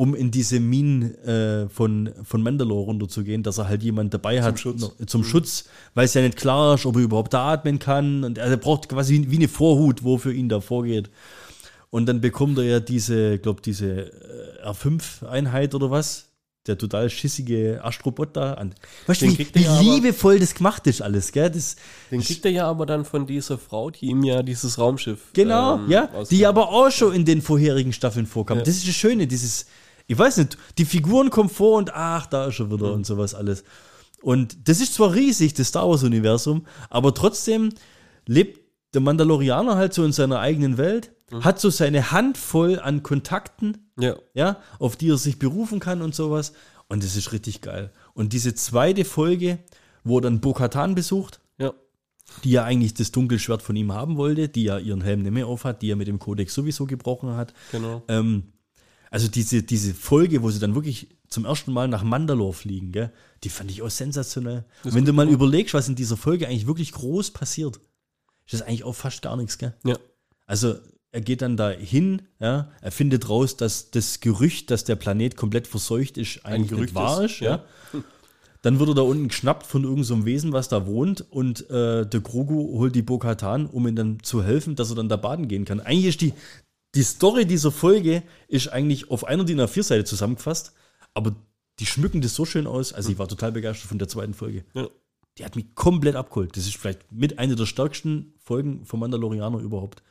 um 0.01 0.15
in 0.15 0.31
diese 0.31 0.61
Minen 0.61 1.15
äh, 1.27 1.69
von, 1.69 2.09
von 2.25 2.43
Mandalore 2.43 2.87
runterzugehen, 2.87 3.43
dass 3.43 3.59
er 3.59 3.69
halt 3.69 3.83
jemand 3.83 4.15
dabei 4.15 4.43
hat 4.43 4.59
Schutz. 4.59 4.91
zum 5.07 5.25
Schutz, 5.25 5.67
weil 5.93 6.07
es 6.07 6.15
ja 6.15 6.23
nicht 6.23 6.39
klar 6.39 6.77
ist, 6.77 6.87
ob 6.87 6.97
er 6.97 7.03
überhaupt 7.03 7.35
da 7.35 7.53
atmen 7.53 7.79
kann. 7.79 8.25
Und 8.25 8.39
er 8.39 8.57
braucht 8.57 8.89
quasi 8.89 9.13
wie, 9.15 9.31
wie 9.31 9.37
eine 9.37 9.49
Vorhut, 9.49 10.03
wo 10.03 10.17
für 10.17 10.33
ihn 10.33 10.49
da 10.49 10.63
vorgeht. 10.63 11.11
Und 11.91 12.07
dann 12.07 12.23
bekommt 12.23 12.57
er 12.57 12.65
ja 12.65 12.81
diese, 12.81 13.39
glaube 13.39 13.61
diese 13.61 14.11
äh, 14.65 14.67
R5-Einheit 14.67 15.75
oder 15.75 15.91
was. 15.91 16.29
Der 16.67 16.79
total 16.79 17.11
schissige 17.11 17.81
Astrobot 17.83 18.37
da 18.37 18.55
an. 18.55 18.75
Weißt 19.07 19.21
du, 19.23 19.27
wie, 19.27 19.47
wie 19.55 19.63
ja 19.63 19.73
aber- 19.75 19.83
liebevoll 19.83 20.39
das 20.39 20.55
gemacht 20.55 20.87
ist 20.87 21.03
alles, 21.03 21.33
gell? 21.33 21.51
Das, 21.51 21.77
Den 22.11 22.23
kriegt 22.23 22.45
er 22.47 22.51
ja 22.53 22.67
aber 22.69 22.87
dann 22.87 23.05
von 23.05 23.27
dieser 23.27 23.59
Frau, 23.59 23.91
die 23.91 24.07
ihm 24.07 24.25
ja 24.25 24.43
dieses 24.43 24.79
Raumschiff. 24.79 25.21
Genau, 25.35 25.77
ähm, 25.77 25.91
ja, 25.91 26.05
ausgab. 26.09 26.29
die 26.29 26.47
aber 26.47 26.69
auch 26.71 26.91
schon 26.91 27.15
in 27.15 27.25
den 27.27 27.43
vorherigen 27.43 27.93
Staffeln 27.93 28.27
vorkam. 28.27 28.59
Ja. 28.59 28.65
Das 28.65 28.77
ist 28.77 28.87
das 28.89 28.95
Schöne, 28.95 29.27
dieses, 29.27 29.67
ich 30.11 30.19
weiß 30.19 30.39
nicht, 30.39 30.59
die 30.77 30.85
Figuren 30.85 31.31
kommen 31.31 31.49
vor 31.49 31.79
und 31.79 31.95
ach, 31.95 32.27
da 32.27 32.47
ist 32.47 32.59
er 32.59 32.71
wieder 32.73 32.93
und 32.93 33.07
sowas 33.07 33.33
alles. 33.33 33.63
Und 34.23 34.69
das 34.69 34.81
ist 34.81 34.95
zwar 34.95 35.15
riesig, 35.15 35.55
das 35.55 35.69
Star 35.69 35.89
Wars-Universum, 35.89 36.67
aber 36.91 37.15
trotzdem 37.15 37.69
lebt 38.27 38.61
der 38.93 39.03
Mandalorianer 39.03 39.77
halt 39.77 39.95
so 39.95 40.05
in 40.05 40.11
seiner 40.13 40.41
eigenen 40.41 40.79
Welt, 40.79 41.13
hat 41.43 41.61
so 41.61 41.71
seine 41.71 42.11
Handvoll 42.11 42.81
an 42.81 43.05
Kontakten, 43.05 43.93
Ja. 44.01 44.17
ja, 44.35 44.57
auf 44.81 44.97
die 44.97 45.11
er 45.11 45.17
sich 45.17 45.39
berufen 45.39 45.79
kann 45.79 46.03
und 46.03 46.13
sowas. 46.13 46.55
Und 46.89 47.05
das 47.05 47.15
ist 47.15 47.31
richtig 47.33 47.61
geil. 47.61 47.93
Und 48.15 48.33
diese 48.33 48.53
zweite 48.57 49.05
Folge, 49.05 49.61
wo 50.03 50.19
er 50.19 50.23
dann 50.23 50.41
Bo-Katan 50.41 50.97
besucht, 50.97 51.41
Ja. 51.57 51.73
die 52.43 52.51
ja 52.51 52.65
eigentlich 52.65 52.95
das 52.95 53.13
Dunkelschwert 53.13 53.63
von 53.63 53.77
ihm 53.77 53.93
haben 53.93 54.17
wollte, 54.17 54.49
die 54.49 54.65
ja 54.65 54.77
ihren 54.79 55.03
Helm 55.03 55.23
nicht 55.23 55.31
mehr 55.33 55.47
aufhat, 55.47 55.83
die 55.83 55.91
er 55.93 55.97
mit 55.97 56.09
dem 56.09 56.19
Kodex 56.19 56.53
sowieso 56.53 56.87
gebrochen 56.87 57.37
hat. 57.37 57.55
Genau. 57.71 58.03
Ähm, 58.09 58.43
also 59.11 59.29
diese, 59.29 59.63
diese 59.63 59.93
Folge, 59.93 60.43
wo 60.43 60.51
sie 60.51 60.61
dann 60.61 60.75
wirklich 60.75 61.09
zum 61.29 61.45
ersten 61.45 61.73
Mal 61.73 61.89
nach 61.89 62.03
Mandalore 62.03 62.53
fliegen, 62.53 62.93
gell, 62.93 63.13
die 63.45 63.49
fand 63.49 63.71
ich 63.71 63.83
auch 63.83 63.91
sensationell. 63.91 64.65
Und 64.85 64.95
wenn 64.95 65.05
du 65.05 65.13
mal 65.13 65.29
überlegst, 65.29 65.75
was 65.75 65.89
in 65.89 65.97
dieser 65.97 66.17
Folge 66.17 66.47
eigentlich 66.47 66.67
wirklich 66.67 66.93
groß 66.93 67.33
passiert, 67.33 67.77
ist 68.47 68.55
das 68.55 68.63
eigentlich 68.63 68.85
auch 68.85 68.95
fast 68.95 69.23
gar 69.23 69.37
nichts, 69.37 69.59
gell? 69.59 69.75
Ja. 69.85 69.97
Also 70.47 70.77
er 71.13 71.21
geht 71.21 71.43
dann 71.43 71.57
da 71.57 71.71
hin, 71.71 72.23
ja, 72.39 72.71
er 72.81 72.93
findet 72.93 73.29
raus, 73.29 73.57
dass 73.57 73.91
das 73.91 74.21
Gerücht, 74.21 74.71
dass 74.71 74.85
der 74.85 74.97
Planet 74.97 75.37
komplett 75.37 75.67
verseucht 75.67 76.17
ist, 76.17 76.45
eigentlich 76.45 76.71
Gerücht 76.71 76.83
nicht 76.83 76.95
wahr 76.95 77.25
ist, 77.25 77.33
ist, 77.33 77.41
ja. 77.41 77.65
Dann 78.63 78.79
wird 78.79 78.91
er 78.91 78.95
da 78.95 79.03
unten 79.03 79.29
geschnappt 79.29 79.67
von 79.67 79.85
irgendeinem 79.85 80.21
so 80.21 80.25
Wesen, 80.27 80.53
was 80.53 80.69
da 80.69 80.87
wohnt, 80.87 81.25
und 81.31 81.69
äh, 81.71 82.07
der 82.07 82.21
Grogu 82.21 82.79
holt 82.79 82.95
die 82.95 83.01
Bo-Katan, 83.01 83.65
um 83.65 83.89
ihm 83.89 83.97
dann 83.97 84.23
zu 84.23 84.45
helfen, 84.45 84.77
dass 84.77 84.91
er 84.91 84.97
dann 84.97 85.09
da 85.09 85.17
baden 85.17 85.49
gehen 85.49 85.65
kann. 85.65 85.81
Eigentlich 85.81 86.07
ist 86.07 86.21
die, 86.21 86.35
die 86.95 87.03
Story 87.03 87.47
dieser 87.47 87.71
Folge 87.71 88.23
ist 88.49 88.69
eigentlich 88.69 89.11
auf 89.11 89.25
einer 89.25 89.45
DIN 89.45 89.61
A4-Seite 89.61 90.05
zusammengefasst, 90.05 90.73
aber 91.15 91.37
die 91.79 91.87
schmücken 91.87 92.21
das 92.21 92.35
so 92.35 92.45
schön 92.45 92.67
aus. 92.67 92.93
Also 92.93 93.11
ich 93.11 93.19
war 93.19 93.29
total 93.29 93.53
begeistert 93.53 93.89
von 93.89 93.99
der 93.99 94.09
zweiten 94.09 94.35
Folge. 94.35 94.65
Ja. 94.75 94.89
Die 95.39 95.45
hat 95.45 95.57
mich 95.57 95.75
komplett 95.75 96.17
abgeholt. 96.17 96.57
Das 96.57 96.67
ist 96.67 96.77
vielleicht 96.77 97.11
mit 97.13 97.39
einer 97.39 97.55
der 97.55 97.67
stärksten 97.67 98.35
Folgen 98.39 98.85
vom 98.85 99.01
Mandalorianer 99.01 99.59
überhaupt. 99.59 100.03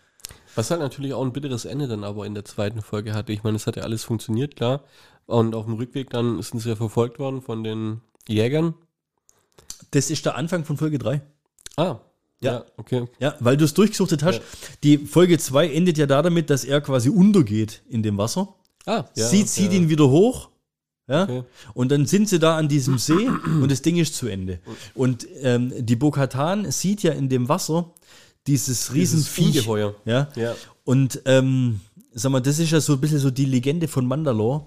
Was 0.55 0.71
halt 0.71 0.79
natürlich 0.79 1.13
auch 1.13 1.24
ein 1.24 1.33
bitteres 1.33 1.65
Ende 1.65 1.88
dann 1.88 2.03
aber 2.03 2.25
in 2.25 2.33
der 2.33 2.45
zweiten 2.45 2.81
Folge 2.81 3.13
hatte. 3.13 3.33
Ich 3.33 3.43
meine, 3.43 3.57
es 3.57 3.67
hat 3.67 3.75
ja 3.75 3.83
alles 3.83 4.03
funktioniert, 4.03 4.55
klar. 4.55 4.83
Und 5.25 5.53
auf 5.53 5.65
dem 5.65 5.75
Rückweg 5.75 6.09
dann 6.09 6.41
sind 6.41 6.59
sie 6.59 6.69
ja 6.69 6.75
verfolgt 6.75 7.19
worden 7.19 7.41
von 7.41 7.63
den 7.63 8.01
Jägern. 8.27 8.74
Das 9.91 10.09
ist 10.09 10.25
der 10.25 10.36
Anfang 10.36 10.65
von 10.65 10.77
Folge 10.77 10.98
3. 10.98 11.21
Ah, 11.75 12.00
Ja. 12.41 12.53
ja, 12.53 12.65
okay. 12.77 13.05
Ja, 13.19 13.36
weil 13.39 13.58
du 13.58 13.65
es 13.65 13.74
durchgesuchtet 13.74 14.24
hast. 14.24 14.38
Ja. 14.38 14.43
Die 14.84 14.98
Folge 14.98 15.38
2 15.38 15.74
endet 15.74 15.98
ja 15.98 16.05
da 16.05 16.22
damit, 16.22 16.50
dass 16.50 16.63
er 16.63 16.79
quasi 16.81 17.10
untergeht 17.10 17.81
in 17.89 18.01
dem 18.01 18.17
Wasser. 18.17 18.55
Ah, 18.86 19.05
ja. 19.15 19.27
sie 19.27 19.46
zieht 19.46 19.74
ihn 19.74 19.89
wieder 19.89 20.10
hoch. 20.10 20.50
Ja? 21.08 21.24
Okay. 21.24 21.43
Und 21.74 21.91
dann 21.91 22.05
sind 22.05 22.29
sie 22.29 22.39
da 22.39 22.58
an 22.58 22.69
diesem 22.69 22.98
See 22.98 23.27
und 23.62 23.72
das 23.72 23.81
Ding 23.81 23.98
ist 23.98 24.15
zu 24.15 24.27
Ende. 24.27 24.60
Und 24.93 25.27
ähm, 25.41 25.74
die 25.77 25.96
Bokatan 25.96 26.72
sieht 26.72 27.03
ja 27.03 27.12
in 27.12 27.29
dem 27.29 27.50
Wasser 27.50 27.93
dieses 28.48 28.93
Riesenviech. 28.93 29.48
Ungeheuer. 29.48 29.96
Ja? 30.05 30.29
Ja. 30.36 30.55
Und 30.86 31.22
ähm, 31.25 31.81
sag 32.13 32.31
mal, 32.31 32.39
das 32.39 32.60
ist 32.60 32.72
ja 32.72 32.79
so 32.79 32.93
ein 32.93 33.01
bisschen 33.01 33.19
so 33.19 33.31
die 33.31 33.46
Legende 33.46 33.88
von 33.88 34.05
Mandalore, 34.05 34.65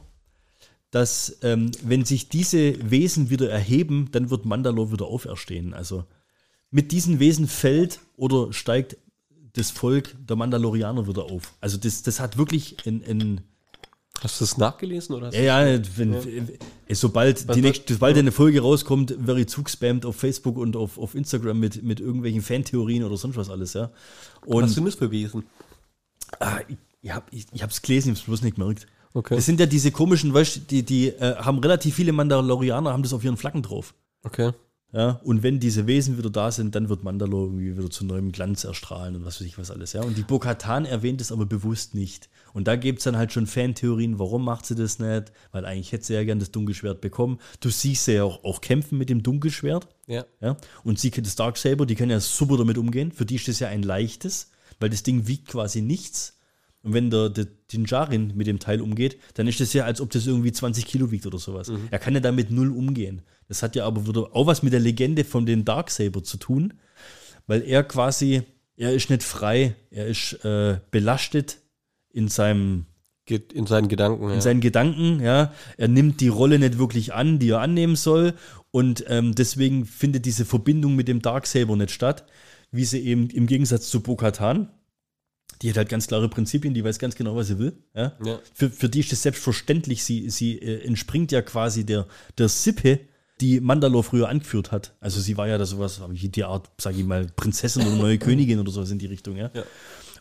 dass 0.91 1.39
ähm, 1.43 1.71
wenn 1.83 2.05
sich 2.05 2.29
diese 2.29 2.91
Wesen 2.91 3.31
wieder 3.31 3.49
erheben, 3.49 4.11
dann 4.13 4.29
wird 4.29 4.45
Mandalore 4.45 4.93
wieder 4.93 5.07
auferstehen. 5.07 5.73
Also 5.73 6.05
mit 6.73 6.91
diesen 6.91 7.21
Wesen 7.21 7.47
fällt 7.47 8.01
oder 8.17 8.53
steigt 8.53 8.97
das 9.53 9.71
Volk 9.71 10.17
der 10.19 10.35
Mandalorianer 10.35 11.07
wieder 11.07 11.25
auf. 11.25 11.55
Also 11.61 11.77
das, 11.77 12.03
das 12.03 12.19
hat 12.19 12.37
wirklich 12.37 12.77
ein, 12.87 13.05
ein 13.07 13.41
Hast 14.21 14.41
du 14.41 14.45
das 14.45 14.57
nachgelesen 14.57 15.15
oder 15.15 15.27
hast 15.27 15.35
ja, 15.35 15.67
ja, 15.67 15.81
wenn, 15.97 16.15
äh, 16.15 16.95
sobald, 16.95 17.55
die 17.55 17.61
nächste, 17.61 17.95
sobald 17.95 18.17
eine 18.17 18.33
Folge 18.33 18.61
rauskommt, 18.61 19.15
werde 19.19 19.41
ich 19.41 19.49
zugespammt 19.49 20.07
auf 20.07 20.17
Facebook 20.17 20.57
und 20.59 20.77
auf, 20.77 20.97
auf 20.99 21.15
Instagram 21.15 21.59
mit, 21.59 21.83
mit 21.83 22.01
irgendwelchen 22.01 22.41
Fantheorien 22.41 23.05
oder 23.05 23.17
sonst 23.17 23.37
was 23.37 23.51
alles, 23.51 23.75
ja. 23.75 23.91
Und 24.47 24.65
was 24.65 24.75
sind 24.75 24.85
das 24.85 24.95
für 24.95 25.11
Wesen? 25.11 25.45
ah, 26.39 26.61
ich, 26.69 26.77
ich 27.03 27.11
habe 27.13 27.27
ich, 27.31 27.47
ich 27.53 27.63
hab's 27.63 27.83
gelesen, 27.83 28.13
ich 28.13 28.19
hab's 28.19 28.27
bloß 28.27 28.43
nicht 28.43 28.57
gemerkt. 28.57 28.87
Okay. 29.15 29.35
Das 29.35 29.45
sind 29.45 29.61
ja 29.61 29.67
diese 29.67 29.91
komischen, 29.91 30.33
weißt 30.33 30.57
du, 30.57 30.61
die, 30.61 30.83
die 30.85 31.09
äh, 31.09 31.37
haben 31.37 31.59
relativ 31.59 31.95
viele 31.95 32.13
Mandalorianer, 32.13 32.93
haben 32.93 33.03
das 33.03 33.13
auf 33.13 33.25
ihren 33.25 33.37
Flaggen 33.37 33.63
drauf. 33.63 33.95
Okay. 34.23 34.53
Ja, 34.93 35.21
und 35.25 35.43
wenn 35.43 35.59
diese 35.59 35.87
Wesen 35.87 36.19
wieder 36.19 36.29
da 36.29 36.53
sind, 36.53 36.75
dann 36.75 36.91
wird 36.91 37.03
Mandalore 37.03 37.47
irgendwie 37.47 37.79
wieder 37.79 37.89
zu 37.89 38.05
neuem 38.05 38.31
Glanz 38.31 38.65
erstrahlen 38.65 39.17
und 39.17 39.25
was 39.25 39.41
weiß 39.41 39.47
ich 39.47 39.57
was 39.57 39.71
alles. 39.71 39.95
Ja, 39.95 40.03
und 40.03 40.19
die 40.19 40.23
Bo-Katan 40.23 40.85
erwähnt 40.85 41.23
es 41.23 41.33
aber 41.33 41.47
bewusst 41.47 41.95
nicht. 41.95 42.29
Und 42.53 42.69
da 42.69 42.77
gibt 42.77 42.99
es 42.99 43.05
dann 43.05 43.17
halt 43.17 43.33
schon 43.33 43.47
Fantheorien, 43.47 44.19
warum 44.19 44.45
macht 44.45 44.67
sie 44.67 44.75
das 44.75 44.99
nicht? 44.99 45.33
Weil 45.51 45.65
eigentlich 45.65 45.93
hätte 45.93 46.05
sie 46.05 46.13
ja 46.13 46.25
gern 46.25 46.41
das 46.41 46.51
Dunkelschwert 46.51 47.01
bekommen. 47.01 47.39
Du 47.61 47.71
siehst 47.71 48.05
sie 48.05 48.15
ja 48.15 48.25
auch, 48.25 48.45
auch 48.45 48.61
kämpfen 48.61 48.99
mit 48.99 49.09
dem 49.09 49.23
Dunkelschwert. 49.23 49.89
Ja. 50.07 50.27
Ja, 50.43 50.59
und 50.85 50.99
sie 50.99 51.11
das 51.11 51.37
Darksaber, 51.37 51.87
die 51.87 51.95
kann 51.95 52.11
ja 52.11 52.21
super 52.21 52.59
damit 52.59 52.77
umgehen. 52.77 53.13
Für 53.13 53.25
die 53.25 53.37
ist 53.37 53.49
das 53.49 53.61
ja 53.61 53.69
ein 53.69 53.83
leichtes, 53.83 54.51
weil 54.79 54.91
das 54.91 55.03
Ding 55.03 55.27
wiegt 55.27 55.49
quasi 55.49 55.81
nichts. 55.81 56.39
Und 56.83 56.95
wenn 56.95 57.11
der, 57.11 57.31
der 57.31 57.47
Dinjarin 57.73 58.33
mit 58.35 58.47
dem 58.47 58.59
Teil 58.59 58.81
umgeht, 58.81 59.17
dann 59.35 59.47
ist 59.47 59.61
das 59.61 59.73
ja, 59.73 59.85
als 59.85 60.01
ob 60.01 60.11
das 60.11 60.27
irgendwie 60.27 60.53
20 60.53 60.85
Kilo 60.85 61.11
wiegt 61.11 61.27
oder 61.27 61.39
sowas. 61.39 61.71
Er 61.91 61.99
kann 61.99 62.15
ja 62.15 62.21
damit 62.21 62.51
null 62.51 62.73
umgehen. 62.73 63.23
Das 63.49 63.63
hat 63.63 63.77
ja 63.77 63.85
aber 63.87 64.35
auch 64.35 64.47
was 64.47 64.63
mit 64.63 64.73
der 64.73 64.81
Legende 64.81 65.25
von 65.25 65.47
den 65.47 65.65
Darksaber 65.65 66.25
zu 66.25 66.39
tun, 66.39 66.75
weil 67.47 67.63
er 67.63 67.85
quasi, 67.85 68.43
er 68.77 68.93
ist 68.93 69.11
nicht 69.11 69.23
frei, 69.23 69.77
er 69.91 70.07
ist 70.07 70.45
äh, 70.45 70.81
belastet 70.91 71.59
in 72.11 72.29
seinem 72.29 72.87
in 73.55 73.67
seinen 73.67 73.89
Gedanken. 73.89 74.29
Ja. 74.29 74.35
in 74.35 74.41
seinen 74.41 74.61
Gedanken, 74.61 75.21
ja. 75.21 75.53
Er 75.77 75.89
nimmt 75.89 76.21
die 76.21 76.29
Rolle 76.29 76.59
nicht 76.59 76.79
wirklich 76.79 77.15
an, 77.15 77.39
die 77.39 77.51
er 77.51 77.61
annehmen 77.61 77.97
soll. 77.97 78.35
Und 78.71 79.05
ähm, 79.09 79.35
deswegen 79.35 79.87
findet 79.87 80.27
diese 80.27 80.45
Verbindung 80.45 80.97
mit 80.97 81.09
dem 81.09 81.23
Darksaber 81.23 81.77
nicht 81.77 81.93
statt, 81.93 82.25
wie 82.71 82.85
sie 82.85 83.01
eben 83.01 83.31
im 83.31 83.47
Gegensatz 83.47 83.89
zu 83.91 84.03
Bo-Katan. 84.03 84.69
Die 85.63 85.71
hat 85.71 85.77
halt 85.77 85.89
ganz 85.89 86.09
klare 86.09 86.29
Prinzipien, 86.29 86.75
die 86.75 86.85
weiß 86.85 86.99
ganz 86.99 87.15
genau, 87.15 87.37
was 87.37 87.47
sie 87.47 87.59
will. 87.59 87.73
Ja? 87.95 88.17
Ja. 88.25 88.41
Für, 88.53 88.69
für 88.69 88.89
die 88.89 89.01
ist 89.01 89.13
es 89.13 89.23
selbstverständlich, 89.23 90.05
sie, 90.05 90.29
sie 90.29 90.59
äh, 90.59 90.85
entspringt 90.85 91.31
ja 91.33 91.41
quasi 91.41 91.87
der, 91.87 92.07
der 92.37 92.49
Sippe, 92.49 93.01
die 93.41 93.61
Mandalore 93.61 94.03
früher 94.03 94.29
angeführt 94.29 94.73
hat. 94.73 94.95
Also 95.01 95.21
sie 95.21 95.37
war 95.37 95.49
ja 95.49 95.59
da 95.59 95.65
sowas, 95.65 96.01
die 96.11 96.45
Art, 96.45 96.71
sage 96.81 96.99
ich 96.99 97.05
mal, 97.05 97.27
Prinzessin 97.27 97.83
oder 97.83 97.97
neue 97.97 98.19
Königin 98.21 98.59
oder 98.59 98.71
sowas 98.71 98.91
in 98.91 98.99
die 98.99 99.07
Richtung, 99.07 99.37
ja. 99.37 99.51
Ja. 99.55 99.63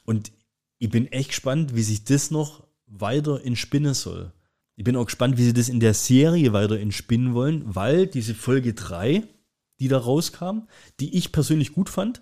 Und 0.06 0.32
ich 0.80 0.90
bin 0.90 1.12
echt 1.12 1.30
gespannt, 1.30 1.76
wie 1.76 1.84
sich 1.84 2.04
das 2.04 2.32
noch 2.32 2.64
weiter 2.88 3.44
entspinnen 3.44 3.94
soll. 3.94 4.32
Ich 4.76 4.84
bin 4.84 4.96
auch 4.96 5.06
gespannt, 5.06 5.38
wie 5.38 5.44
sie 5.44 5.54
das 5.54 5.70
in 5.70 5.80
der 5.80 5.94
Serie 5.94 6.54
weiter 6.54 6.80
entspinnen 6.80 7.34
wollen, 7.34 7.64
weil 7.66 8.08
diese 8.08 8.34
Folge 8.34 8.74
3, 8.74 9.24
die 9.80 9.88
da 9.88 9.98
rauskam, 9.98 10.68
die 11.00 11.16
ich 11.16 11.32
persönlich 11.32 11.74
gut 11.74 11.90
fand, 11.90 12.22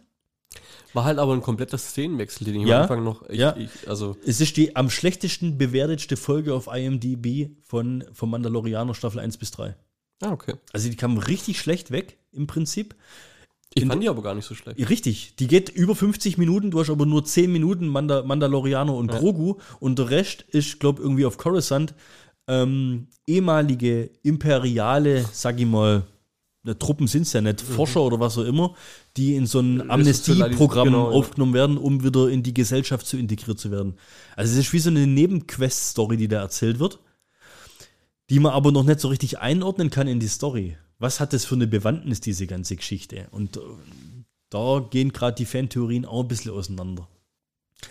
War 0.94 1.03
halt 1.03 1.20
aber 1.20 1.34
ein 1.34 1.41
kompletter 1.41 1.77
Szenenwechsel, 1.77 2.46
den 2.46 2.62
ich 2.62 2.68
Ja. 2.68 2.77
am 2.77 2.82
Anfang 2.84 3.03
noch. 3.03 3.27
Ich, 3.29 3.38
Ja. 3.39 3.56
ich, 3.56 3.70
also, 3.88 4.18
es 4.25 4.41
ist 4.41 4.58
die 4.58 4.75
am 4.75 4.89
schlechtesten 4.89 5.58
bewertetste 5.58 6.18
Folge 6.18 6.53
auf 6.56 6.68
IMDb 6.68 7.51
von, 7.63 8.03
von 8.13 8.29
Mandalorianer 8.29 8.96
Staffel 8.96 9.20
1 9.20 9.38
bis 9.38 9.51
3. 9.51 9.75
ah, 10.22 10.32
okay. 10.32 10.56
Also 10.74 10.89
die 10.89 10.96
kam 10.96 11.18
richtig 11.18 11.60
schlecht 11.60 11.91
weg 11.91 12.18
im 12.32 12.48
Prinzip. 12.48 12.96
Ich 13.75 13.84
In- 13.84 13.89
fand 13.89 14.01
die 14.01 14.10
aber 14.10 14.24
gar 14.24 14.34
nicht 14.34 14.46
so 14.46 14.56
schlecht. 14.56 14.89
Richtig, 14.89 15.36
die 15.38 15.48
geht 15.48 15.70
über 15.70 15.96
50 15.96 16.39
Minuten, 16.39 16.72
du 16.72 16.79
hast 16.79 16.89
aber 16.89 17.06
nur 17.06 17.24
10 17.24 17.51
Minuten 17.51 17.88
Manda 17.88 18.24
Mandalorianer 18.24 18.96
und 18.96 19.12
Grogu 19.12 19.58
und 19.79 20.00
der 20.00 20.10
Rest 20.10 20.41
ist, 20.41 20.79
glaube 20.79 21.01
irgendwie 21.03 21.25
auf 21.25 21.38
Coruscant 21.38 21.94
ähm, 22.48 23.08
ehemalige 23.27 24.10
imperiale, 24.24 25.24
sag 25.32 25.60
ich 25.60 25.68
mal, 25.68 26.03
ne, 26.63 26.78
Truppen 26.78 27.08
sind 27.08 27.24
es 27.24 27.34
ja 27.34 27.42
nicht, 27.42 27.62
Forscher 27.62 28.01
oder 28.01 28.20
was 28.20 28.38
auch 28.38 28.46
immer, 28.46 28.75
die 29.18 29.36
in 29.36 29.46
so 29.46 29.60
ein 29.60 29.89
Amnestieprogramm 29.89 30.88
genau, 30.88 31.10
ja. 31.12 31.18
aufgenommen 31.18 31.54
werden, 31.54 31.78
um 31.78 32.04
wieder 32.04 32.30
in 32.30 32.44
die 32.44 32.54
Gesellschaft 32.54 33.06
zu 33.08 33.18
integriert 33.18 33.60
zu 33.60 33.72
werden. 33.72 33.96
Also 34.36 34.54
es 34.54 34.66
ist 34.66 34.74
wie 34.74 34.80
so 34.80 34.89
eine 34.89 35.08
Nebenquest-Story, 35.08 36.18
die 36.18 36.28
da 36.28 36.42
erzählt 36.42 36.80
wird, 36.80 37.00
die 38.30 38.39
man 38.39 38.54
aber 38.54 38.72
noch 38.72 38.84
nicht 38.84 39.00
so 39.00 39.08
richtig 39.08 39.39
einordnen 39.39 39.89
kann 39.89 40.08
in 40.08 40.20
die 40.20 40.28
Story. 40.28 40.78
Was 41.00 41.20
hat 41.20 41.34
das 41.34 41.46
für 41.46 41.56
eine 41.56 41.68
Bewandtnis, 41.68 42.20
diese 42.20 42.46
ganze 42.46 42.75
Geschichte? 42.75 43.28
Und 43.32 43.58
äh, 43.58 43.62
da 44.50 44.86
gehen 44.89 45.13
gerade 45.13 45.36
die 45.36 45.46
Fantheorien 45.46 46.06
auch 46.06 46.24
ein 46.24 46.28
bisschen 46.28 46.51
auseinander. 46.51 47.08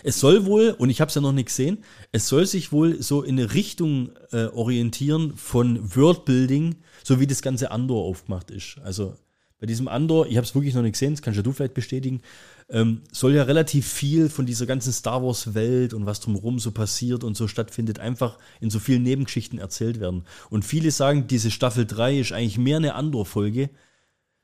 Es 0.03 0.21
soll 0.21 0.45
wohl, 0.45 0.75
und 0.79 0.91
ich 0.91 1.01
habe 1.01 1.09
es 1.09 1.15
ja 1.15 1.21
noch 1.21 1.33
nicht 1.33 1.47
gesehen, 1.47 1.79
es 2.13 2.29
soll 2.29 2.47
sich 2.47 2.73
wohl 2.73 3.03
so 3.03 3.23
in 3.23 3.39
eine 3.39 3.55
Richtung 3.55 4.11
äh, 4.33 4.47
orientieren 4.47 5.35
von 5.37 5.97
Worldbuilding, 5.97 6.77
so 7.09 7.21
wie 7.21 7.27
das 7.27 7.41
ganze 7.41 7.71
Andor 7.71 8.05
aufgemacht 8.05 8.51
ist. 8.51 8.79
Also 8.85 9.15
bei 9.59 9.67
diesem 9.67 9.89
Andor, 9.89 10.27
ich 10.27 10.37
habe 10.37 10.47
es 10.47 10.55
wirklich 10.55 10.75
noch 10.75 10.83
nicht 10.83 10.93
gesehen, 10.93 11.15
das 11.15 11.23
kannst 11.23 11.39
ja 11.39 11.43
du 11.43 11.53
vielleicht 11.53 11.75
bestätigen, 11.75 12.21
ähm, 12.69 13.01
soll 13.11 13.35
ja 13.35 13.45
relativ 13.45 13.89
viel 13.89 14.29
von 14.29 14.45
dieser 14.45 14.67
ganzen 14.67 14.93
Star 14.93 15.23
Wars-Welt 15.25 15.95
und 15.95 16.05
was 16.05 16.21
drumherum 16.21 16.59
so 16.59 16.71
passiert 16.71 17.25
und 17.25 17.35
so 17.35 17.49
stattfindet, 17.49 17.99
einfach 17.99 18.39
in 18.61 18.69
so 18.69 18.79
vielen 18.79 19.03
Nebengeschichten 19.03 19.59
erzählt 19.59 20.01
werden. 20.01 20.25
Und 20.51 20.67
viele 20.67 20.91
sagen, 20.91 21.27
diese 21.27 21.51
Staffel 21.51 21.87
3 21.87 22.19
ist 22.19 22.33
eigentlich 22.33 22.59
mehr 22.59 22.77
eine 22.77 22.95
Andor-Folge 22.95 23.71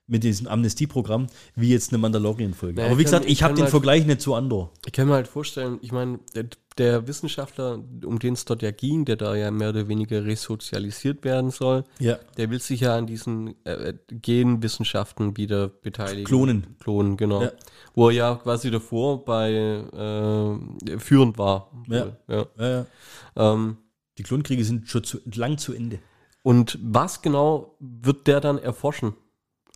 mit 0.06 0.22
diesem 0.22 0.46
Amnestieprogramm, 0.48 1.28
wie 1.56 1.70
jetzt 1.70 1.90
eine 1.92 1.98
Mandalorian-Folge. 1.98 2.76
Naja, 2.76 2.88
Aber 2.88 2.98
wie 2.98 3.04
kann- 3.04 3.10
gesagt, 3.12 3.24
ich 3.26 3.32
ich 3.32 3.42
habe 3.42 3.54
den 3.54 3.62
halt- 3.62 3.70
Vergleich 3.70 4.04
nicht 4.06 4.20
zu 4.20 4.34
Andor. 4.34 4.70
Ich 4.84 4.92
kann 4.92 5.08
mir 5.08 5.14
halt 5.14 5.28
vorstellen, 5.28 5.78
ich 5.80 5.92
meine, 5.92 6.18
der, 6.34 6.44
der 6.76 7.08
Wissenschaftler, 7.08 7.82
um 8.04 8.18
den 8.18 8.34
es 8.34 8.44
dort 8.44 8.60
ja 8.60 8.70
ging, 8.70 9.06
der 9.06 9.16
da 9.16 9.34
ja 9.34 9.50
mehr 9.50 9.70
oder 9.70 9.88
weniger 9.88 10.24
resozialisiert 10.24 11.24
werden 11.24 11.50
soll, 11.50 11.84
Ja. 12.00 12.18
der 12.36 12.50
will 12.50 12.60
sich 12.60 12.80
ja 12.80 12.96
an 12.96 13.06
diesen 13.06 13.54
äh, 13.64 13.94
Genwissenschaften 14.10 15.36
wieder 15.36 15.68
beteiligen. 15.68 16.24
Klonen. 16.26 16.76
Klonen, 16.80 17.16
genau. 17.16 17.42
Ja. 17.42 17.52
Wo 17.94 18.08
er 18.10 18.14
ja 18.14 18.34
quasi 18.36 18.70
davor 18.70 19.24
bei 19.24 19.52
äh, 19.52 20.98
führend 20.98 21.38
war. 21.38 21.70
Ja. 21.88 22.16
ja. 22.28 22.46
Ja, 22.58 22.68
ja. 22.68 22.86
Ähm, 23.36 23.78
Die 24.18 24.22
Klonkriege 24.22 24.64
sind 24.64 24.88
schon 24.88 25.02
zu, 25.04 25.18
lang 25.34 25.58
zu 25.58 25.72
Ende. 25.72 25.98
und 26.42 26.78
was 26.82 27.22
genau 27.22 27.74
wird 27.80 28.26
der 28.26 28.40
dann 28.40 28.58
erforschen? 28.58 29.14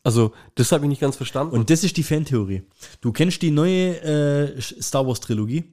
Also, 0.08 0.32
das 0.54 0.72
habe 0.72 0.84
ich 0.84 0.88
nicht 0.88 1.00
ganz 1.00 1.16
verstanden. 1.16 1.54
Und 1.54 1.70
das 1.70 1.84
ist 1.84 1.96
die 1.96 2.02
Fantheorie. 2.02 2.62
Du 3.00 3.12
kennst 3.12 3.42
die 3.42 3.50
neue 3.50 4.00
äh, 4.00 4.60
Star 4.60 5.06
Wars 5.06 5.20
Trilogie, 5.20 5.64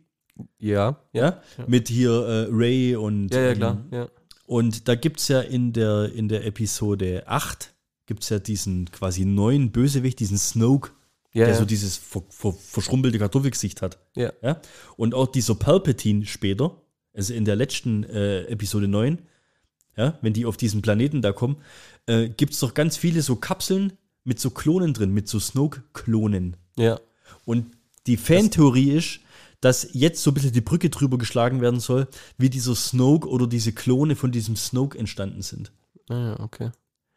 ja, 0.60 1.00
ja? 1.14 1.42
Mit 1.68 1.88
hier 1.88 2.12
äh, 2.12 2.48
Ray 2.52 2.96
und. 2.96 3.34
ja, 3.34 3.40
ja, 3.42 3.50
ähm, 3.52 3.58
klar. 3.58 3.86
Ja. 3.92 4.08
Und 4.46 4.88
da 4.88 4.96
gibt 4.96 5.20
es 5.22 5.30
ja 5.30 5.42
in 5.42 5.74
der, 5.74 6.12
in 6.14 6.28
der 6.28 6.46
Episode 6.46 7.24
8 7.26 7.74
gibt 8.06 8.24
es 8.24 8.30
ja 8.30 8.40
diesen 8.40 8.92
quasi 8.92 9.26
neuen 9.26 9.72
Bösewicht, 9.72 10.20
diesen 10.20 10.38
Snoke, 10.38 10.92
Ja, 11.34 11.46
der 11.46 11.54
ja. 11.56 11.60
so 11.60 11.66
dieses 11.66 11.98
ver, 11.98 12.22
ver, 12.30 12.54
verschrumpelte 12.54 13.18
Kartoffelgesicht 13.18 13.82
hat. 13.82 13.98
ja. 14.16 14.32
Ja? 14.44 14.62
Und 14.98 15.16
auch 15.16 15.28
dieser 15.28 15.56
Palpatine 15.56 16.26
später, 16.26 16.82
also 17.14 17.34
in 17.34 17.46
der 17.46 17.56
letzten 17.56 18.04
äh, 18.04 18.44
Episode 18.44 18.88
9, 18.88 19.20
ja, 19.98 20.20
wenn 20.22 20.34
die 20.34 20.46
auf 20.46 20.58
diesen 20.58 20.82
Planeten 20.82 21.22
da 21.22 21.32
kommen, 21.32 21.58
äh, 22.06 22.28
gibt 22.30 22.54
es 22.54 22.60
doch 22.60 22.74
ganz 22.74 22.98
viele 22.98 23.22
so 23.22 23.38
Kapseln 23.38 23.94
mit 24.26 24.40
so 24.40 24.50
Klonen 24.50 24.94
drin, 24.94 25.14
mit 25.14 25.28
so 25.30 25.40
Snoke-Klonen. 25.40 26.58
ja. 26.76 27.00
Und 27.46 27.68
die 28.08 28.18
Fantheorie 28.18 28.92
ist, 28.92 29.20
dass 29.62 29.88
jetzt 29.94 30.22
so 30.22 30.30
ein 30.32 30.34
bisschen 30.36 30.52
die 30.52 30.62
Brücke 30.62 30.90
drüber 30.92 31.18
geschlagen 31.18 31.60
werden 31.62 31.80
soll, 31.80 32.08
wie 32.38 32.50
dieser 32.52 32.76
Snoke 32.76 33.28
oder 33.30 33.48
diese 33.48 33.72
Klone 33.72 34.16
von 34.16 34.32
diesem 34.32 34.56
Snoke 34.56 34.98
entstanden 34.98 35.42
sind. 35.42 35.72
Ah, 36.10 36.14
ja, 36.14 36.40
okay. 36.40 36.70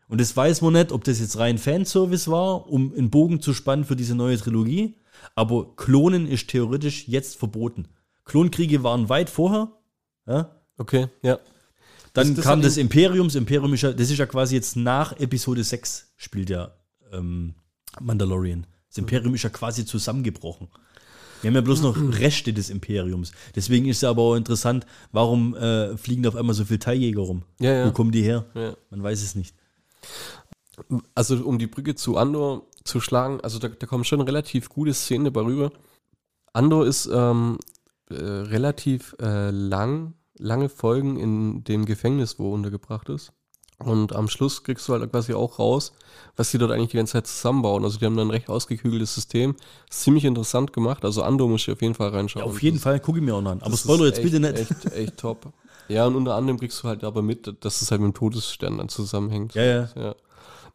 Und 0.09 0.19
das 0.21 0.35
weiß 0.35 0.63
man 0.63 0.73
nicht, 0.75 0.93
ob 0.93 1.05
das 1.05 1.21
jetzt 1.21 1.37
rein 1.39 1.59
Fanservice 1.59 2.31
war, 2.31 2.69
um 2.71 2.93
einen 2.95 3.11
Bogen 3.11 3.43
zu 3.43 3.53
spannen 3.53 3.85
für 3.85 3.97
diese 3.97 4.15
neue 4.15 4.39
Trilogie. 4.39 4.97
Aber 5.35 5.75
Klonen 5.77 6.27
ist 6.27 6.49
theoretisch 6.49 7.07
jetzt 7.09 7.37
verboten. 7.37 7.89
Klonkriege 8.25 8.83
waren 8.83 9.09
weit 9.11 9.29
vorher. 9.29 9.69
Ja? 10.27 10.57
Okay, 10.79 11.09
ja. 11.23 11.39
Dann 12.15 12.35
Das- 12.35 12.45
kam 12.45 12.63
das 12.63 12.79
Imperium. 12.79 13.27
Das 13.29 13.35
Imperium 13.35 13.75
ist 13.75 13.83
ja, 13.83 13.93
das 13.93 14.11
ist 14.11 14.19
ja 14.19 14.27
quasi 14.27 14.55
jetzt 14.55 14.77
nach 14.77 15.13
Episode 15.21 15.63
6 15.65 16.13
spielt 16.17 16.49
ja 16.49 16.73
ähm, 17.13 17.55
Mandalorian. 18.01 18.67
Das 18.89 18.99
Imperium 18.99 19.35
ist 19.35 19.43
ja 19.43 19.51
quasi 19.51 19.85
zusammengebrochen. 19.85 20.69
Wir 21.41 21.49
haben 21.49 21.55
ja 21.55 21.61
bloß 21.61 21.83
noch 21.83 21.97
Reste 22.19 22.53
des 22.53 22.69
Imperiums. 22.71 23.33
Deswegen 23.55 23.87
ist 23.87 23.99
es 23.99 24.05
aber 24.05 24.23
auch 24.23 24.35
interessant, 24.35 24.87
warum 25.13 25.55
äh, 25.55 25.97
fliegen 25.97 26.23
da 26.23 26.31
auf 26.31 26.37
einmal 26.37 26.55
so 26.55 26.65
viele 26.65 26.81
Teiljäger 26.81 27.23
rum? 27.23 27.43
Ja, 27.61 27.73
ja. 27.73 27.87
Wo 27.87 27.93
kommen 27.93 28.11
die 28.11 28.23
her? 28.23 28.47
Ja. 28.55 28.75
Man 28.91 29.03
weiß 29.03 29.23
es 29.23 29.35
nicht. 29.35 29.55
Also 31.15 31.37
um 31.45 31.59
die 31.59 31.67
Brücke 31.67 31.95
zu 31.95 32.17
Andor 32.17 32.67
zu 32.85 33.01
schlagen, 33.01 33.41
also 33.41 33.59
da, 33.59 33.69
da 33.69 33.87
kommen 33.87 34.05
schon 34.05 34.21
relativ 34.21 34.69
gute 34.69 34.95
Szenen 34.95 35.25
dabei 35.25 35.43
rüber. 35.43 35.73
Andor 36.53 36.87
ist 36.87 37.09
ähm, 37.13 37.59
äh, 38.11 38.15
relativ 38.15 39.15
äh, 39.21 39.51
lang, 39.51 40.15
lange 40.39 40.69
Folgen 40.69 41.19
in 41.19 41.65
dem 41.65 41.85
Gefängnis, 41.85 42.39
wo 42.39 42.51
er 42.51 42.55
untergebracht 42.55 43.09
ist. 43.11 43.33
Und 43.79 44.13
am 44.15 44.29
Schluss 44.29 44.65
kriegst 44.65 44.89
du 44.89 44.93
halt 44.93 45.09
quasi 45.11 45.35
auch 45.35 45.61
raus, 45.61 45.93
was 46.37 46.51
die 46.51 46.59
dort 46.59 46.73
eigentlich 46.73 46.91
die 46.91 46.97
ganze 46.97 47.13
Zeit 47.13 47.29
zusammenbauen. 47.29 47.85
Also 47.85 47.99
die 47.99 48.07
haben 48.07 48.17
dann 48.17 48.27
ein 48.27 48.33
recht 48.33 48.49
ausgekügeltes 48.49 49.15
System. 49.15 49.55
Ist 49.89 50.01
ziemlich 50.03 50.25
interessant 50.25 50.73
gemacht. 50.73 51.05
Also 51.05 51.23
Andor 51.23 51.49
muss 51.49 51.63
ich 51.63 51.71
auf 51.71 51.81
jeden 51.81 51.95
Fall 51.95 52.09
reinschauen. 52.09 52.45
auf 52.45 52.61
jeden 52.61 52.77
Das- 52.79 52.83
Fall 52.83 52.99
gucke 52.99 53.19
ich 53.19 53.25
mir 53.25 53.35
auch 53.37 53.41
noch 53.41 53.53
an. 53.53 53.63
Aber 53.63 53.77
Spoiler 53.77 54.07
jetzt 54.07 54.21
bitte 54.21 54.37
echt, 54.49 54.71
nicht. 54.71 54.85
Echt, 54.87 54.93
echt 54.97 55.17
top. 55.17 55.53
Ja, 55.89 56.07
und 56.07 56.17
unter 56.17 56.35
anderem 56.35 56.59
kriegst 56.59 56.83
du 56.83 56.89
halt 56.89 57.05
aber 57.05 57.23
mit, 57.23 57.55
dass 57.65 57.81
es 57.81 57.91
halt 57.93 58.01
mit 58.01 58.13
dem 58.13 58.15
Todesstern 58.15 58.79
dann 58.79 58.89
zusammenhängt. 58.89 59.55
Ja, 59.55 59.63
ja. 59.65 59.89
ja. 59.97 60.15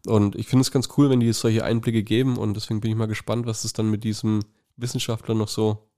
Und 0.07 0.35
ich 0.35 0.47
finde 0.47 0.61
es 0.61 0.71
ganz 0.71 0.87
cool, 0.97 1.09
wenn 1.09 1.19
die 1.19 1.31
solche 1.33 1.63
Einblicke 1.65 2.03
geben 2.03 2.37
und 2.37 2.55
deswegen 2.55 2.79
bin 2.81 2.91
ich 2.91 2.97
mal 2.97 3.07
gespannt, 3.07 3.45
was 3.45 3.63
es 3.65 3.73
dann 3.73 3.89
mit 3.89 4.03
diesem 4.05 4.39
Wissenschaftler 4.77 5.35
noch 5.35 5.49
so. 5.49 5.89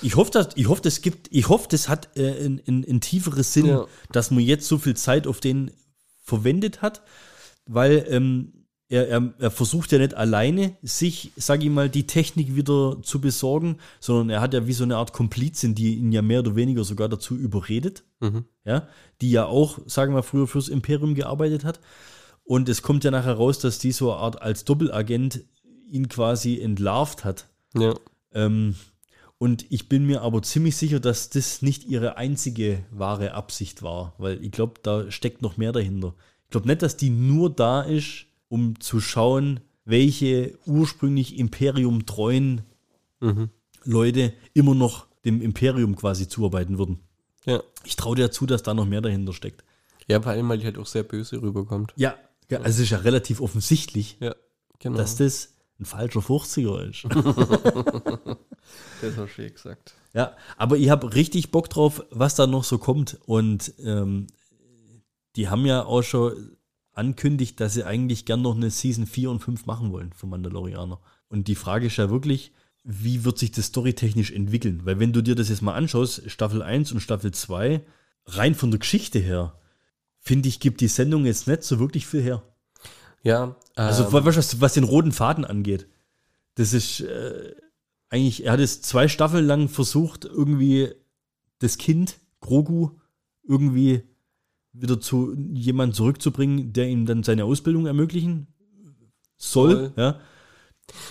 Ich 0.00 0.16
hoffe, 0.16 0.30
dass, 0.30 0.48
ich 0.54 0.68
hoffe, 0.68 0.80
das 0.80 1.02
gibt, 1.02 1.28
ich 1.32 1.48
hoffe, 1.48 1.66
das 1.70 1.88
hat 1.88 2.16
äh, 2.16 2.46
ein, 2.46 2.62
ein, 2.66 2.84
ein 2.88 3.00
tieferes 3.00 3.52
Sinn, 3.52 3.66
Ja. 3.66 3.84
dass 4.10 4.30
man 4.30 4.42
jetzt 4.42 4.66
so 4.66 4.78
viel 4.78 4.94
Zeit 4.96 5.26
auf 5.26 5.40
den 5.40 5.70
verwendet 6.32 6.80
hat, 6.80 7.02
weil 7.66 8.06
ähm, 8.08 8.52
er, 8.88 9.08
er, 9.08 9.32
er 9.38 9.50
versucht 9.50 9.90
ja 9.92 9.98
nicht 9.98 10.14
alleine, 10.14 10.76
sich, 10.82 11.32
sag 11.36 11.62
ich 11.62 11.70
mal, 11.70 11.88
die 11.88 12.06
Technik 12.06 12.54
wieder 12.54 12.98
zu 13.02 13.20
besorgen, 13.20 13.78
sondern 14.00 14.30
er 14.30 14.40
hat 14.40 14.54
ja 14.54 14.66
wie 14.66 14.74
so 14.74 14.84
eine 14.84 14.96
Art 14.96 15.12
Komplizin, 15.12 15.74
die 15.74 15.94
ihn 15.96 16.12
ja 16.12 16.22
mehr 16.22 16.40
oder 16.40 16.56
weniger 16.56 16.84
sogar 16.84 17.08
dazu 17.08 17.34
überredet, 17.36 18.04
Mhm. 18.20 18.44
ja, 18.64 18.86
die 19.20 19.30
ja 19.30 19.46
auch, 19.46 19.78
sagen 19.86 20.14
wir, 20.14 20.22
früher 20.22 20.46
fürs 20.46 20.68
Imperium 20.68 21.14
gearbeitet 21.14 21.64
hat. 21.64 21.80
Und 22.44 22.68
es 22.68 22.82
kommt 22.82 23.04
ja 23.04 23.10
nachher 23.10 23.34
raus, 23.34 23.58
dass 23.58 23.78
die 23.78 23.92
so 23.92 24.12
eine 24.12 24.20
Art 24.20 24.42
als 24.42 24.64
Doppelagent 24.64 25.40
ihn 25.88 26.08
quasi 26.08 26.60
entlarvt 26.60 27.24
hat. 27.24 27.46
Ja. 27.74 27.94
Ähm, 28.34 28.74
und 29.42 29.66
ich 29.70 29.88
bin 29.88 30.06
mir 30.06 30.22
aber 30.22 30.40
ziemlich 30.42 30.76
sicher, 30.76 31.00
dass 31.00 31.28
das 31.28 31.62
nicht 31.62 31.82
ihre 31.82 32.16
einzige 32.16 32.84
wahre 32.92 33.34
Absicht 33.34 33.82
war, 33.82 34.14
weil 34.18 34.40
ich 34.40 34.52
glaube, 34.52 34.74
da 34.84 35.10
steckt 35.10 35.42
noch 35.42 35.56
mehr 35.56 35.72
dahinter. 35.72 36.14
Ich 36.44 36.50
glaube 36.50 36.68
nicht, 36.68 36.80
dass 36.80 36.96
die 36.96 37.10
nur 37.10 37.50
da 37.50 37.82
ist, 37.82 38.26
um 38.48 38.78
zu 38.78 39.00
schauen, 39.00 39.58
welche 39.84 40.56
ursprünglich 40.64 41.40
Imperium 41.40 42.06
treuen 42.06 42.62
Mhm. 43.18 43.50
Leute 43.82 44.32
immer 44.54 44.76
noch 44.76 45.06
dem 45.24 45.42
Imperium 45.42 45.96
quasi 45.96 46.28
zuarbeiten 46.28 46.78
würden. 46.78 47.00
Ja. 47.44 47.64
Ich 47.82 47.96
traue 47.96 48.14
dir 48.14 48.30
zu, 48.30 48.46
dass 48.46 48.62
da 48.62 48.74
noch 48.74 48.86
mehr 48.86 49.00
dahinter 49.00 49.32
steckt. 49.32 49.64
Ja, 50.06 50.22
vor 50.22 50.30
allem, 50.30 50.48
weil 50.48 50.58
die 50.58 50.66
halt 50.66 50.78
auch 50.78 50.86
sehr 50.86 51.02
böse 51.02 51.42
rüberkommt. 51.42 51.92
Ja, 51.96 52.14
ja 52.48 52.58
also 52.58 52.76
es 52.76 52.78
ist 52.84 52.90
ja 52.90 52.98
relativ 52.98 53.40
offensichtlich, 53.40 54.18
Ja, 54.20 54.36
genau. 54.78 54.98
dass 54.98 55.16
das 55.16 55.54
ein 55.80 55.84
falscher 55.84 56.20
50er 56.20 56.90
ist. 56.90 58.36
das 59.00 59.16
war 59.16 59.28
schön 59.28 59.52
gesagt. 59.52 59.94
Ja, 60.14 60.36
aber 60.56 60.76
ich 60.76 60.90
habe 60.90 61.14
richtig 61.14 61.50
Bock 61.50 61.70
drauf, 61.70 62.04
was 62.10 62.34
da 62.34 62.46
noch 62.46 62.64
so 62.64 62.78
kommt. 62.78 63.18
Und 63.26 63.72
ähm, 63.82 64.26
die 65.36 65.48
haben 65.48 65.64
ja 65.64 65.84
auch 65.84 66.02
schon 66.02 66.56
ankündigt, 66.92 67.60
dass 67.60 67.74
sie 67.74 67.84
eigentlich 67.84 68.26
gern 68.26 68.42
noch 68.42 68.54
eine 68.54 68.70
Season 68.70 69.06
4 69.06 69.30
und 69.30 69.40
5 69.40 69.66
machen 69.66 69.92
wollen 69.92 70.12
von 70.12 70.28
Mandalorianer. 70.30 71.00
Und 71.28 71.48
die 71.48 71.54
Frage 71.54 71.86
ist 71.86 71.96
ja 71.96 72.10
wirklich, 72.10 72.52
wie 72.84 73.24
wird 73.24 73.38
sich 73.38 73.52
das 73.52 73.66
storytechnisch 73.66 74.32
entwickeln? 74.32 74.82
Weil 74.84 74.98
wenn 74.98 75.12
du 75.12 75.22
dir 75.22 75.34
das 75.34 75.48
jetzt 75.48 75.62
mal 75.62 75.74
anschaust, 75.74 76.30
Staffel 76.30 76.62
1 76.62 76.92
und 76.92 77.00
Staffel 77.00 77.32
2, 77.32 77.80
rein 78.26 78.54
von 78.54 78.70
der 78.70 78.80
Geschichte 78.80 79.18
her, 79.18 79.58
finde 80.18 80.48
ich, 80.48 80.60
gibt 80.60 80.80
die 80.80 80.88
Sendung 80.88 81.24
jetzt 81.24 81.46
nicht 81.48 81.62
so 81.62 81.78
wirklich 81.78 82.06
viel 82.06 82.22
her. 82.22 82.42
Ja, 83.22 83.56
Also 83.76 84.04
ähm, 84.04 84.12
was, 84.12 84.36
was, 84.36 84.60
was 84.60 84.74
den 84.74 84.84
roten 84.84 85.12
Faden 85.12 85.44
angeht, 85.44 85.86
das 86.56 86.72
ist 86.72 87.00
äh, 87.00 87.54
eigentlich, 88.12 88.44
er 88.44 88.52
hat 88.52 88.60
es 88.60 88.82
zwei 88.82 89.08
Staffeln 89.08 89.46
lang 89.46 89.68
versucht, 89.68 90.26
irgendwie 90.26 90.90
das 91.60 91.78
Kind, 91.78 92.18
Grogu, 92.40 92.90
irgendwie 93.42 94.02
wieder 94.72 95.00
zu 95.00 95.34
jemandem 95.34 95.94
zurückzubringen, 95.94 96.72
der 96.72 96.88
ihm 96.88 97.06
dann 97.06 97.22
seine 97.22 97.44
Ausbildung 97.44 97.86
ermöglichen 97.86 98.48
soll. 99.38 99.70
Soll. 99.70 99.92
Ja. 99.96 100.20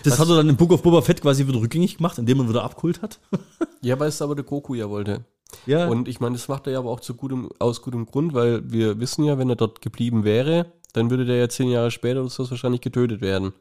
Das 0.03 0.13
Was- 0.13 0.19
hat 0.19 0.29
er 0.29 0.35
dann 0.37 0.49
im 0.49 0.57
Book 0.57 0.71
of 0.71 0.83
Boba 0.83 1.01
Fett 1.01 1.21
quasi 1.21 1.47
wieder 1.47 1.59
rückgängig 1.59 1.97
gemacht, 1.97 2.17
indem 2.19 2.39
er 2.41 2.49
wieder 2.49 2.63
abgeholt 2.63 3.01
hat. 3.01 3.19
ja, 3.81 3.99
weil 3.99 4.09
es 4.09 4.21
aber 4.21 4.35
der 4.35 4.43
Goku 4.43 4.75
ja 4.75 4.89
wollte. 4.89 5.25
Ja. 5.65 5.87
Und 5.87 6.07
ich 6.07 6.19
meine, 6.19 6.35
das 6.35 6.47
macht 6.47 6.67
er 6.67 6.73
ja 6.73 6.79
aber 6.79 6.91
auch 6.91 6.99
zu 6.99 7.15
gutem, 7.15 7.49
aus 7.59 7.81
gutem 7.81 8.05
Grund, 8.05 8.33
weil 8.33 8.69
wir 8.71 8.99
wissen 8.99 9.23
ja, 9.23 9.37
wenn 9.37 9.49
er 9.49 9.55
dort 9.55 9.81
geblieben 9.81 10.23
wäre, 10.23 10.71
dann 10.93 11.09
würde 11.09 11.25
der 11.25 11.37
ja 11.37 11.49
zehn 11.49 11.69
Jahre 11.69 11.89
später 11.91 12.21
oder 12.21 12.29
so 12.29 12.49
wahrscheinlich 12.49 12.81
getötet 12.81 13.21
werden. 13.21 13.53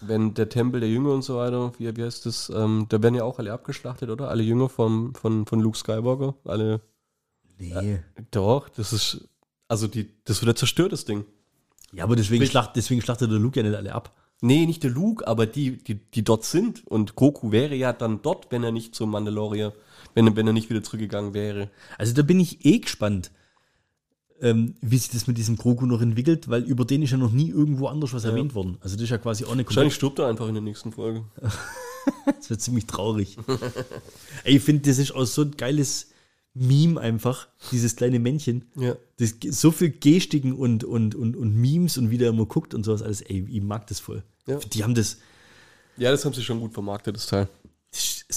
Wenn 0.00 0.34
der 0.34 0.48
Tempel 0.48 0.80
der 0.80 0.90
Jünger 0.90 1.12
und 1.12 1.22
so 1.22 1.36
weiter, 1.36 1.72
wie, 1.78 1.96
wie 1.96 2.02
heißt 2.02 2.26
das, 2.26 2.50
ähm, 2.50 2.86
da 2.88 3.02
werden 3.02 3.14
ja 3.14 3.24
auch 3.24 3.38
alle 3.38 3.52
abgeschlachtet, 3.52 4.10
oder? 4.10 4.28
Alle 4.28 4.42
Jünger 4.42 4.68
vom, 4.68 5.14
von, 5.14 5.46
von 5.46 5.60
Luke 5.60 5.78
Skywalker, 5.78 6.34
alle. 6.44 6.80
nee. 7.58 8.00
Doch, 8.32 8.68
das 8.68 8.92
ist, 8.92 9.28
also 9.68 9.86
die, 9.86 10.10
das 10.24 10.42
wird 10.42 10.48
ja 10.48 10.56
zerstört, 10.56 10.92
das 10.92 11.04
Ding. 11.04 11.24
Ja, 11.92 12.04
aber 12.04 12.16
deswegen, 12.16 12.44
schlacht, 12.46 12.74
deswegen 12.74 13.02
schlachtet 13.02 13.30
der 13.30 13.38
Luke 13.38 13.58
ja 13.58 13.62
nicht 13.62 13.76
alle 13.76 13.94
ab. 13.94 14.12
Nee, 14.40 14.66
nicht 14.66 14.82
der 14.82 14.90
Luke, 14.90 15.26
aber 15.26 15.46
die, 15.46 15.82
die, 15.82 15.94
die 15.94 16.24
dort 16.24 16.44
sind. 16.44 16.86
Und 16.86 17.14
Goku 17.14 17.52
wäre 17.52 17.74
ja 17.74 17.92
dann 17.92 18.20
dort, 18.20 18.50
wenn 18.50 18.64
er 18.64 18.72
nicht 18.72 18.94
zum 18.94 19.10
Mandalorier, 19.10 19.72
wenn, 20.14 20.36
wenn 20.36 20.46
er 20.46 20.52
nicht 20.52 20.70
wieder 20.70 20.82
zurückgegangen 20.82 21.34
wäre. 21.34 21.70
Also 21.98 22.14
da 22.14 22.22
bin 22.22 22.40
ich 22.40 22.64
eh 22.64 22.80
gespannt, 22.80 23.30
ähm, 24.44 24.74
wie 24.82 24.98
sich 24.98 25.08
das 25.08 25.26
mit 25.26 25.38
diesem 25.38 25.56
Grogu 25.56 25.86
noch 25.86 26.02
entwickelt, 26.02 26.50
weil 26.50 26.62
über 26.64 26.84
den 26.84 27.02
ist 27.02 27.10
ja 27.12 27.16
noch 27.16 27.32
nie 27.32 27.48
irgendwo 27.48 27.86
anders 27.86 28.12
was 28.12 28.24
erwähnt 28.24 28.54
worden. 28.54 28.76
Also 28.80 28.94
das 28.94 29.04
ist 29.04 29.10
ja 29.10 29.16
quasi 29.16 29.46
auch 29.46 29.52
eine 29.52 29.64
Wahrscheinlich 29.64 29.94
stirbt 29.94 30.18
er 30.18 30.26
einfach 30.26 30.46
in 30.46 30.54
der 30.54 30.62
nächsten 30.62 30.92
Folge. 30.92 31.24
Das 32.36 32.50
wird 32.50 32.60
ziemlich 32.60 32.84
traurig. 32.84 33.38
Ey, 34.44 34.56
ich 34.56 34.62
finde, 34.62 34.90
das 34.90 34.98
ist 34.98 35.14
auch 35.14 35.24
so 35.24 35.40
ein 35.40 35.52
geiles 35.56 36.10
Meme 36.52 37.00
einfach, 37.00 37.48
dieses 37.72 37.96
kleine 37.96 38.18
Männchen. 38.18 38.66
Ja. 38.76 38.96
Das, 39.16 39.36
so 39.40 39.70
viel 39.70 39.88
Gestiken 39.88 40.52
und, 40.52 40.84
und, 40.84 41.14
und, 41.14 41.34
und 41.34 41.54
Memes 41.54 41.96
und 41.96 42.10
wie 42.10 42.18
der 42.18 42.28
immer 42.28 42.44
guckt 42.44 42.74
und 42.74 42.84
sowas 42.84 43.00
alles. 43.00 43.22
Ey, 43.22 43.46
ich 43.48 43.62
mag 43.62 43.86
das 43.86 44.00
voll. 44.00 44.22
Ja. 44.46 44.58
Die 44.58 44.84
haben 44.84 44.94
das, 44.94 45.16
Ja, 45.96 46.10
das 46.10 46.26
haben 46.26 46.34
sie 46.34 46.42
schon 46.42 46.60
gut 46.60 46.74
vermarktet, 46.74 47.16
das 47.16 47.26
Teil. 47.26 47.48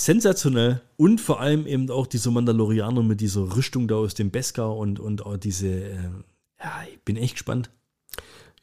Sensationell 0.06 0.82
und 0.96 1.22
vor 1.22 1.40
allem 1.40 1.68
eben 1.68 1.90
auch 1.90 2.08
diese 2.08 2.32
Mandalorianer 2.32 3.04
mit 3.04 3.22
dieser 3.22 3.56
Rüstung 3.56 3.88
da 3.88 3.96
aus 3.96 4.14
dem 4.14 4.32
Beskar 4.32 4.76
und, 4.76 5.00
und 5.00 5.26
auch 5.26 5.38
diese, 5.38 5.68
äh, 5.68 6.10
ja, 6.60 6.84
ich 6.92 7.02
bin 7.02 7.18
echt 7.18 7.36
gespannt. 7.36 7.70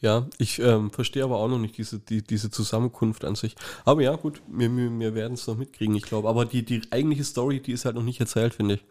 Ja, 0.01 0.29
ich 0.37 0.59
ähm, 0.59 0.91
verstehe 0.91 1.25
aber 1.25 1.39
auch 1.39 1.49
noch 1.49 1.59
nicht 1.59 1.79
diese, 1.79 1.99
die, 1.99 2.23
diese 2.23 2.51
Zusammenkunft 2.51 3.25
an 3.25 3.37
sich. 3.37 3.55
Aber 3.87 4.03
ja, 4.03 4.15
gut, 4.17 4.43
wir, 4.49 4.71
wir 4.71 5.15
werden 5.15 5.33
es 5.33 5.47
noch 5.47 5.57
mitkriegen, 5.57 5.95
ich 5.95 6.03
glaube. 6.03 6.29
Aber 6.29 6.45
die, 6.45 6.63
die 6.63 6.83
eigentliche 6.91 7.25
Story, 7.25 7.61
die 7.61 7.73
ist 7.73 7.87
halt 7.87 7.95
noch 7.95 8.03
nicht 8.03 8.21
erzählt, 8.21 8.53
finde 8.53 8.75
ich. 8.75 8.85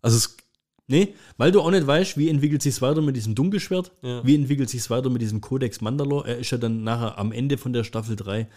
Also 0.00 0.16
es, 0.16 0.36
Nee, 0.88 1.14
weil 1.36 1.50
du 1.50 1.60
auch 1.60 1.70
nicht 1.72 1.84
weißt, 1.86 2.16
wie 2.16 2.28
entwickelt 2.28 2.62
sich's 2.62 2.80
weiter 2.80 3.02
mit 3.02 3.16
diesem 3.16 3.34
Dunkelschwert, 3.34 3.90
Ja. 4.02 4.24
wie 4.24 4.36
entwickelt 4.36 4.70
sich's 4.70 4.88
weiter 4.88 5.10
mit 5.10 5.20
diesem 5.20 5.40
Codex 5.40 5.80
Mandalore. 5.80 6.28
Er 6.28 6.38
ist 6.38 6.50
ja 6.52 6.58
dann 6.58 6.84
nachher 6.84 7.18
am 7.18 7.32
Ende 7.32 7.58
von 7.58 7.72
der 7.72 7.82
Staffel 7.82 8.14
3, 8.14 8.48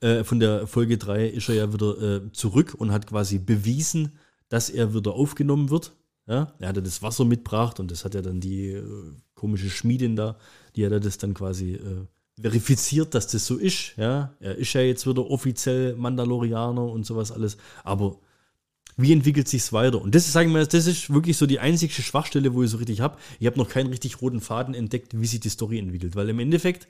äh, 0.00 0.22
von 0.22 0.38
der 0.38 0.68
Folge 0.68 0.96
3, 0.96 1.26
ist 1.26 1.48
er 1.48 1.56
ja 1.56 1.72
wieder 1.72 2.00
äh, 2.00 2.32
zurück 2.32 2.74
und 2.78 2.92
hat 2.92 3.08
quasi 3.08 3.38
bewiesen, 3.38 4.12
dass 4.48 4.70
er 4.70 4.94
wieder 4.94 5.12
aufgenommen 5.14 5.70
wird. 5.70 5.92
Ja? 6.28 6.52
Er 6.60 6.68
hat 6.68 6.76
ja 6.76 6.82
das 6.82 7.02
Wasser 7.02 7.24
mitgebracht 7.24 7.80
und 7.80 7.90
das 7.90 8.04
hat 8.04 8.14
ja 8.14 8.22
dann 8.22 8.38
die 8.40 8.68
äh, 8.68 8.84
komische 9.34 9.68
Schmiedin 9.68 10.14
da, 10.14 10.36
die 10.76 10.84
hat 10.84 10.92
ja 10.92 11.00
das 11.00 11.18
dann 11.18 11.34
quasi 11.34 11.72
äh, 11.72 12.06
verifiziert, 12.40 13.12
dass 13.14 13.26
das 13.26 13.44
so 13.44 13.56
ist. 13.56 13.94
Ja? 13.96 14.34
Er 14.38 14.54
ist 14.56 14.72
ja 14.72 14.82
jetzt 14.82 15.04
wieder 15.06 15.28
offiziell 15.28 15.96
Mandalorianer 15.96 16.84
und 16.84 17.04
sowas 17.06 17.32
alles. 17.32 17.56
Aber 17.82 18.18
wie 18.96 19.12
entwickelt 19.12 19.48
sich's 19.48 19.72
weiter? 19.72 20.00
Und 20.00 20.14
das 20.14 20.26
ist, 20.26 20.32
sagen 20.32 20.50
wir 20.50 20.60
mal, 20.60 20.66
das 20.66 20.86
ist 20.86 21.12
wirklich 21.12 21.36
so 21.36 21.46
die 21.46 21.60
einzige 21.60 21.92
Schwachstelle, 21.92 22.54
wo 22.54 22.62
ich 22.62 22.70
so 22.70 22.76
richtig 22.76 23.00
habe. 23.00 23.18
Ich 23.40 23.46
habe 23.46 23.58
noch 23.58 23.68
keinen 23.68 23.88
richtig 23.88 24.20
roten 24.20 24.40
Faden 24.40 24.74
entdeckt, 24.74 25.18
wie 25.18 25.26
sich 25.26 25.40
die 25.40 25.48
Story 25.48 25.78
entwickelt. 25.78 26.14
Weil 26.14 26.28
im 26.28 26.38
Endeffekt 26.38 26.88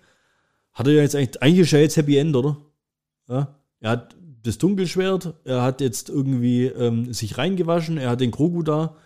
hat 0.73 0.87
er 0.87 0.95
ja 0.95 1.03
jetzt 1.03 1.15
eigentlich, 1.15 1.43
eigentlich 1.43 1.61
ist 1.61 1.73
ja 1.73 1.79
jetzt 1.79 1.97
Happy 1.97 2.17
End, 2.17 2.35
oder? 2.35 2.57
Ja? 3.29 3.55
Er 3.81 3.91
hat 3.91 4.17
das 4.43 4.59
Dunkelschwert, 4.59 5.35
er 5.45 5.63
hat 5.63 5.81
jetzt 5.81 6.09
irgendwie 6.09 6.67
ähm, 6.67 7.13
sich 7.13 7.39
reingewaschen, 7.39 7.99
er 7.99 8.11
hat 8.11 8.21
den 8.21 8.31
Grogu 8.33 8.63
da. 8.63 8.97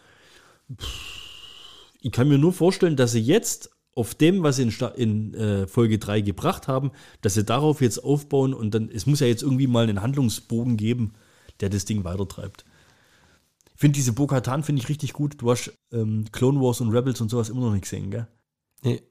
Ich 2.00 2.12
kann 2.12 2.28
mir 2.28 2.38
nur 2.38 2.52
vorstellen, 2.52 2.96
dass 2.96 3.12
sie 3.12 3.20
jetzt 3.20 3.70
auf 3.94 4.14
dem, 4.14 4.42
was 4.42 4.56
sie 4.56 4.62
in, 4.62 4.70
in 4.96 5.35
äh, 5.35 5.66
Folge 5.66 5.98
3 5.98 6.20
gebracht 6.20 6.68
haben, 6.68 6.92
dass 7.22 7.35
sie 7.35 7.44
darauf 7.44 7.80
jetzt 7.80 8.02
aufbauen 8.02 8.54
und 8.54 8.74
dann, 8.74 8.90
es 8.90 9.06
muss 9.06 9.20
ja 9.20 9.26
jetzt 9.26 9.42
irgendwie 9.42 9.66
mal 9.66 9.85
einen 9.85 10.02
Handlungsbogen 10.02 10.76
geben, 10.76 11.14
der 11.61 11.70
das 11.70 11.87
Ding 11.87 12.04
weitertreibt. 12.04 12.64
Finde 13.76 13.94
diese 13.94 14.12
Bo-Katan 14.12 14.62
finde 14.62 14.82
ich 14.82 14.88
richtig 14.88 15.12
gut. 15.12 15.40
Du 15.40 15.50
hast 15.50 15.72
ähm, 15.92 16.24
Clone 16.32 16.60
Wars 16.60 16.80
und 16.80 16.90
Rebels 16.90 17.20
und 17.20 17.28
sowas 17.28 17.48
immer 17.48 17.60
noch 17.60 17.72
nicht 17.72 17.82
gesehen, 17.82 18.10
gell? 18.10 18.26
nee. 18.82 19.02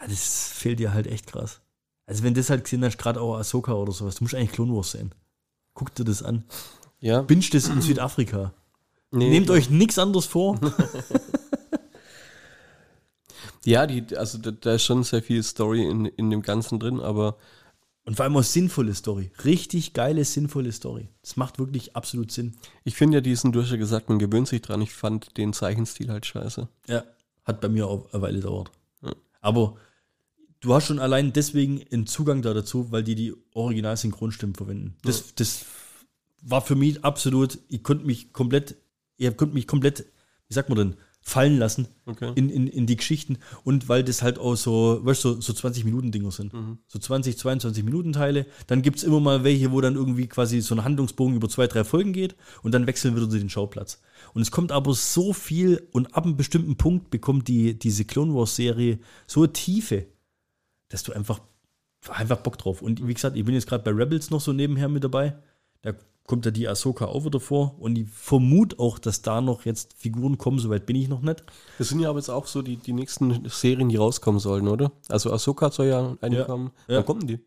Ja, 0.00 0.08
das 0.08 0.48
fehlt 0.52 0.80
dir 0.80 0.92
halt 0.92 1.06
echt 1.06 1.28
krass. 1.28 1.60
Also 2.06 2.24
wenn 2.24 2.34
das 2.34 2.50
halt 2.50 2.64
gesehen 2.64 2.84
hast, 2.84 2.98
gerade 2.98 3.20
auch 3.20 3.36
Ahsoka 3.36 3.74
oder 3.74 3.92
sowas, 3.92 4.16
du 4.16 4.24
musst 4.24 4.34
eigentlich 4.34 4.50
Clone 4.50 4.74
Wars 4.74 4.90
sehen. 4.90 5.14
Guck 5.72 5.94
dir 5.94 6.04
das 6.04 6.22
an. 6.22 6.44
Ja. 6.98 7.22
Binscht 7.22 7.54
es 7.54 7.68
in 7.68 7.80
Südafrika. 7.80 8.52
Nee, 9.12 9.30
Nehmt 9.30 9.50
euch 9.50 9.70
nichts 9.70 9.98
anderes 9.98 10.26
vor. 10.26 10.58
Ja, 13.64 13.86
die, 13.86 14.16
also 14.16 14.38
da, 14.38 14.50
da 14.50 14.74
ist 14.74 14.84
schon 14.84 15.04
sehr 15.04 15.22
viel 15.22 15.42
Story 15.42 15.88
in, 15.88 16.04
in 16.04 16.30
dem 16.30 16.42
Ganzen 16.42 16.78
drin, 16.78 17.00
aber 17.00 17.36
Und 18.06 18.16
vor 18.16 18.24
allem 18.24 18.36
auch 18.36 18.42
sinnvolle 18.42 18.94
Story. 18.94 19.30
Richtig 19.44 19.94
geile, 19.94 20.24
sinnvolle 20.24 20.72
Story. 20.72 21.08
Das 21.22 21.36
macht 21.36 21.58
wirklich 21.58 21.96
absolut 21.96 22.30
Sinn. 22.30 22.54
ich 22.84 22.96
finde 22.96 23.18
ja 23.18 23.20
diesen, 23.22 23.52
du 23.52 23.62
hast 23.62 23.70
ja 23.70 23.78
gesagt, 23.78 24.10
man 24.10 24.18
gewöhnt 24.18 24.46
sich 24.46 24.60
dran. 24.60 24.82
Ich 24.82 24.92
fand 24.92 25.36
den 25.38 25.54
Zeichenstil 25.54 26.10
halt 26.10 26.26
scheiße. 26.26 26.68
Ja. 26.86 27.04
Hat 27.44 27.60
bei 27.60 27.68
mir 27.68 27.86
auch 27.86 28.12
eine 28.12 28.22
Weile 28.22 28.36
gedauert. 28.40 28.70
Ja. 29.02 29.14
Aber 29.40 29.76
du 30.60 30.74
hast 30.74 30.86
schon 30.86 30.98
allein 30.98 31.32
deswegen 31.32 31.82
einen 31.90 32.06
Zugang 32.06 32.42
da 32.42 32.52
dazu, 32.52 32.92
weil 32.92 33.02
die 33.02 33.14
die 33.14 33.34
Original-Synchronstimmen 33.54 34.54
verwenden. 34.54 34.96
Das, 35.02 35.34
das 35.34 35.64
war 36.42 36.60
für 36.60 36.74
mich 36.74 37.04
absolut, 37.04 37.58
ich 37.68 37.82
konnte 37.82 38.04
mich 38.06 38.32
komplett, 38.32 38.76
ich 39.16 39.34
konnte 39.36 39.54
mich 39.54 39.66
komplett, 39.66 40.04
wie 40.48 40.54
sagt 40.54 40.68
man 40.68 40.76
denn, 40.78 40.96
fallen 41.26 41.58
lassen 41.58 41.88
Okay. 42.06 42.32
in, 42.34 42.50
in, 42.50 42.66
in 42.66 42.86
die 42.86 42.96
Geschichten 42.96 43.38
und 43.64 43.88
weil 43.88 44.04
das 44.04 44.20
halt 44.20 44.38
auch 44.38 44.56
so, 44.56 45.00
weißt 45.02 45.24
du, 45.24 45.40
so, 45.40 45.52
so 45.54 45.68
20-Minuten-Dinger 45.68 46.30
sind. 46.30 46.52
So 46.86 46.98
20, 46.98 47.38
22 47.38 47.82
Minuten 47.82 48.12
Teile. 48.12 48.44
Dann 48.66 48.82
gibt 48.82 48.98
es 48.98 49.04
immer 49.04 49.20
mal 49.20 49.42
welche, 49.42 49.72
wo 49.72 49.80
dann 49.80 49.94
irgendwie 49.94 50.26
quasi 50.26 50.60
so 50.60 50.74
ein 50.74 50.84
Handlungsbogen 50.84 51.34
über 51.34 51.48
zwei, 51.48 51.66
drei 51.66 51.82
Folgen 51.82 52.12
geht 52.12 52.36
und 52.62 52.72
dann 52.72 52.86
wechseln 52.86 53.16
sie 53.30 53.38
den 53.38 53.48
Schauplatz. 53.48 54.02
Und 54.34 54.42
es 54.42 54.50
kommt 54.50 54.70
aber 54.70 54.92
so 54.92 55.32
viel 55.32 55.88
und 55.92 56.14
ab 56.14 56.24
einem 56.24 56.36
bestimmten 56.36 56.76
Punkt 56.76 57.08
bekommt 57.08 57.48
die, 57.48 57.78
diese 57.78 58.04
Clone 58.04 58.34
Wars-Serie 58.34 58.98
so 59.26 59.44
eine 59.44 59.52
Tiefe, 59.54 60.06
dass 60.90 61.04
du 61.04 61.14
einfach, 61.14 61.40
einfach 62.10 62.40
Bock 62.40 62.58
drauf. 62.58 62.82
Und 62.82 63.08
wie 63.08 63.14
gesagt, 63.14 63.34
ich 63.34 63.46
bin 63.46 63.54
jetzt 63.54 63.66
gerade 63.66 63.82
bei 63.82 63.92
Rebels 63.92 64.28
noch 64.28 64.42
so 64.42 64.52
nebenher 64.52 64.90
mit 64.90 65.02
dabei. 65.02 65.38
Da 65.80 65.94
kommt 66.26 66.44
ja 66.46 66.50
die 66.50 66.66
Ahsoka 66.68 67.04
auch 67.06 67.24
wieder 67.24 67.38
vor 67.40 67.74
und 67.78 67.96
ich 67.96 68.08
vermute 68.08 68.78
auch, 68.78 68.98
dass 68.98 69.22
da 69.22 69.40
noch 69.40 69.64
jetzt 69.66 69.94
Figuren 69.96 70.38
kommen, 70.38 70.58
soweit 70.58 70.86
bin 70.86 70.96
ich 70.96 71.08
noch 71.08 71.20
nicht. 71.20 71.44
Das 71.78 71.88
sind 71.90 72.00
ja 72.00 72.08
aber 72.10 72.18
jetzt 72.18 72.30
auch 72.30 72.46
so 72.46 72.62
die, 72.62 72.76
die 72.76 72.92
nächsten 72.94 73.46
Serien, 73.48 73.88
die 73.90 73.96
rauskommen 73.96 74.40
sollen, 74.40 74.68
oder? 74.68 74.92
Also 75.08 75.32
Ahsoka 75.32 75.70
soll 75.70 75.86
ja 75.86 76.16
eine 76.20 76.36
Ja. 76.38 76.44
kommen. 76.44 76.70
Ja. 76.88 76.96
Wann 76.98 77.06
kommen 77.06 77.26
die? 77.26 77.40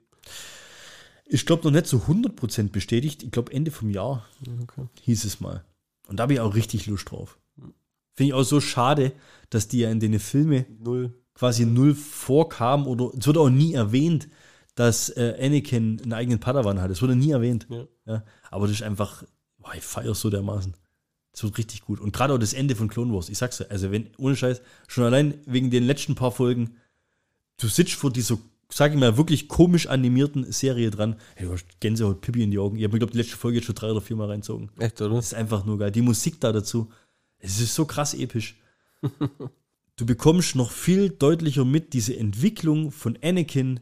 Ich 1.25 1.45
glaube 1.45 1.63
noch 1.63 1.71
nicht 1.71 1.87
so 1.87 1.97
100% 1.97 2.69
bestätigt. 2.71 3.23
Ich 3.23 3.31
glaube 3.31 3.51
Ende 3.51 3.71
vom 3.71 3.89
Jahr 3.89 4.25
Okay. 4.63 4.85
hieß 5.01 5.25
es 5.25 5.39
mal. 5.41 5.63
Und 6.07 6.17
da 6.17 6.23
habe 6.23 6.33
ich 6.33 6.39
auch 6.39 6.55
richtig 6.55 6.85
Lust 6.85 7.11
drauf. 7.11 7.37
Finde 8.13 8.29
ich 8.29 8.33
auch 8.33 8.43
so 8.43 8.61
schade, 8.61 9.11
dass 9.49 9.67
die 9.67 9.79
ja 9.79 9.91
in 9.91 9.99
den 9.99 10.19
Filmen 10.19 10.65
Null. 10.81 11.13
quasi 11.33 11.65
null 11.65 11.93
vorkam 11.95 12.87
oder 12.87 13.11
es 13.17 13.27
wird 13.27 13.37
auch 13.37 13.49
nie 13.49 13.73
erwähnt, 13.73 14.27
dass 14.77 15.09
äh, 15.09 15.35
Anakin 15.41 15.99
einen 16.03 16.13
eigenen 16.13 16.39
Padawan 16.39 16.79
hat. 16.79 16.91
Es 16.91 17.01
wurde 17.01 17.15
nie 17.15 17.31
erwähnt. 17.31 17.65
Ja. 17.67 17.87
Ja, 18.05 18.23
aber 18.51 18.67
das 18.67 18.75
ist 18.75 18.83
einfach, 18.83 19.23
boah, 19.57 19.73
ich 19.75 19.83
feiere 19.83 20.13
so 20.13 20.29
dermaßen. 20.29 20.75
Das 21.31 21.43
wird 21.43 21.57
richtig 21.57 21.81
gut. 21.81 21.99
Und 21.99 22.13
gerade 22.13 22.35
auch 22.35 22.37
das 22.37 22.53
Ende 22.53 22.75
von 22.75 22.87
Clone 22.87 23.11
Wars. 23.11 23.29
Ich 23.29 23.39
sag's 23.39 23.57
dir, 23.57 23.71
also 23.71 23.91
wenn, 23.91 24.11
ohne 24.17 24.35
Scheiß, 24.35 24.61
schon 24.87 25.03
allein 25.03 25.33
wegen 25.47 25.71
den 25.71 25.83
letzten 25.83 26.13
paar 26.13 26.31
Folgen, 26.31 26.75
du 27.59 27.67
sitzt 27.67 27.93
vor 27.93 28.11
dieser, 28.11 28.37
sag 28.69 28.93
ich 28.93 28.99
mal, 28.99 29.17
wirklich 29.17 29.47
komisch 29.47 29.87
animierten 29.87 30.51
Serie 30.51 30.91
dran. 30.91 31.15
Hey, 31.33 31.47
du 31.47 31.53
hast 31.53 31.65
Gänsehaut, 31.79 32.21
Pippi 32.21 32.43
in 32.43 32.51
die 32.51 32.59
Augen. 32.59 32.77
Ich 32.77 32.83
habe 32.83 32.93
mir, 32.93 32.99
glaube 32.99 33.13
die 33.13 33.17
letzte 33.17 33.35
Folge 33.35 33.57
jetzt 33.57 33.65
schon 33.65 33.75
drei 33.75 33.89
oder 33.89 34.01
vier 34.01 34.15
Mal 34.15 34.27
reinzogen. 34.27 34.69
Echt, 34.77 35.01
oder? 35.01 35.15
Das 35.15 35.25
ist 35.25 35.33
einfach 35.33 35.65
nur 35.65 35.79
geil. 35.79 35.91
Die 35.91 36.03
Musik 36.03 36.39
da 36.39 36.51
dazu, 36.51 36.91
es 37.39 37.59
ist 37.59 37.73
so 37.73 37.85
krass 37.85 38.13
episch. 38.13 38.59
du 39.95 40.05
bekommst 40.05 40.55
noch 40.55 40.69
viel 40.69 41.09
deutlicher 41.09 41.65
mit 41.65 41.93
diese 41.93 42.15
Entwicklung 42.15 42.91
von 42.91 43.17
Anakin 43.23 43.79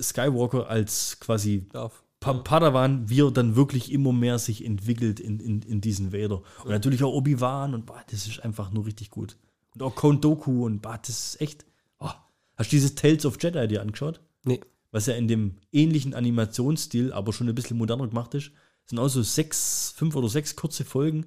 Skywalker 0.00 0.68
als 0.68 1.18
quasi 1.20 1.68
Darf. 1.70 2.02
Pa 2.20 2.34
Padawan, 2.34 3.08
wie 3.10 3.20
er 3.20 3.32
dann 3.32 3.56
wirklich 3.56 3.90
immer 3.90 4.12
mehr 4.12 4.38
sich 4.38 4.64
entwickelt 4.64 5.18
in, 5.18 5.40
in, 5.40 5.60
in 5.62 5.80
diesen 5.80 6.12
Vader. 6.12 6.42
Und 6.62 6.70
natürlich 6.70 7.02
auch 7.02 7.12
Obi-Wan 7.12 7.74
und 7.74 7.84
bah, 7.86 8.04
das 8.10 8.28
ist 8.28 8.44
einfach 8.44 8.70
nur 8.70 8.86
richtig 8.86 9.10
gut. 9.10 9.36
Und 9.74 9.82
auch 9.82 9.96
Count 9.96 10.24
Doku 10.24 10.64
und 10.64 10.80
bah, 10.80 10.98
das 10.98 11.08
ist 11.08 11.40
echt. 11.40 11.66
Oh. 11.98 12.10
Hast 12.56 12.70
du 12.70 12.76
dieses 12.76 12.94
Tales 12.94 13.26
of 13.26 13.42
Jedi 13.42 13.66
dir 13.66 13.80
angeschaut? 13.82 14.20
Nee. 14.44 14.60
Was 14.92 15.06
ja 15.06 15.14
in 15.14 15.26
dem 15.26 15.56
ähnlichen 15.72 16.14
Animationsstil, 16.14 17.12
aber 17.12 17.32
schon 17.32 17.48
ein 17.48 17.54
bisschen 17.56 17.78
moderner 17.78 18.06
gemacht 18.06 18.34
ist. 18.34 18.52
Das 18.84 18.90
sind 18.90 18.98
auch 19.00 19.08
so 19.08 19.22
sechs, 19.22 19.92
fünf 19.96 20.14
oder 20.14 20.28
sechs 20.28 20.54
kurze 20.54 20.84
Folgen. 20.84 21.26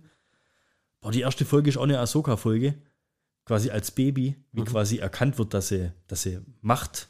Boah, 1.01 1.11
die 1.11 1.21
erste 1.21 1.43
Folge 1.43 1.69
ist 1.69 1.77
auch 1.77 1.83
eine 1.83 1.99
Ahsoka-Folge. 1.99 2.75
Quasi 3.43 3.69
als 3.69 3.91
Baby, 3.91 4.37
wie 4.53 4.63
quasi 4.63 4.97
erkannt 4.97 5.37
wird, 5.37 5.53
dass 5.53 5.67
sie, 5.67 5.91
dass 6.07 6.23
sie 6.23 6.39
Macht 6.61 7.09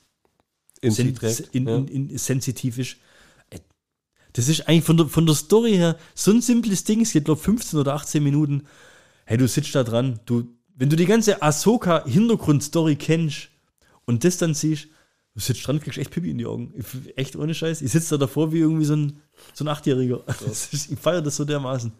In 0.88 0.91
sen 0.91 1.15
trägt. 1.15 1.50
in, 1.54 1.67
ja. 1.67 1.76
in, 1.78 2.10
in, 2.10 2.17
sensitiv 2.17 2.78
ist. 2.78 2.98
Äh, 3.50 3.60
Das 4.34 4.48
ist 4.48 4.67
eigentlich 4.67 4.84
von 4.84 4.98
der, 4.98 5.08
von 5.08 5.26
der 5.26 5.36
Story 5.36 5.74
her 5.74 5.98
so 6.13 6.32
ein 6.32 6.41
simples 6.41 6.84
Ding. 6.84 7.02
Es 7.02 7.12
geht, 7.13 7.26
glaube 7.26 7.41
15 7.41 7.80
oder 7.80 7.93
18 7.93 8.24
Minuten. 8.24 8.63
Hey, 9.26 9.38
du 9.38 9.48
sitzt 9.48 9.74
da 9.76 9.84
dran. 9.84 10.19
Du, 10.26 10.48
wenn 10.76 10.89
du 10.89 10.95
die 10.95 11.06
ganze 11.06 11.41
Ahsoka-Hintergrundstory 11.41 12.95
kennst 12.95 13.50
und 14.06 14.24
das 14.24 14.38
dann 14.38 14.54
siehst, 14.54 14.88
du 15.34 15.39
sitzt 15.39 15.65
dran, 15.65 15.80
kriegst 15.80 15.98
echt 15.98 16.12
Pipi 16.12 16.32
in 16.32 16.38
die 16.38 16.45
Augen. 16.45 16.74
Ich, 16.76 17.17
echt 17.17 17.36
ohne 17.36 17.54
Scheiß. 17.54 17.82
Ich 17.82 17.91
sitze 17.91 18.12
da 18.12 18.17
davor 18.17 18.52
wie 18.52 18.60
irgendwie 18.60 18.86
so 18.86 18.95
ein, 18.95 19.21
so 19.54 19.63
ein 19.63 19.67
Achtjähriger. 19.67 20.24
Das 20.45 20.74
ist, 20.74 20.91
ich 20.91 21.00
feiere 21.00 21.21
das 21.21 21.36
so 21.36 21.45
dermaßen. 21.45 21.91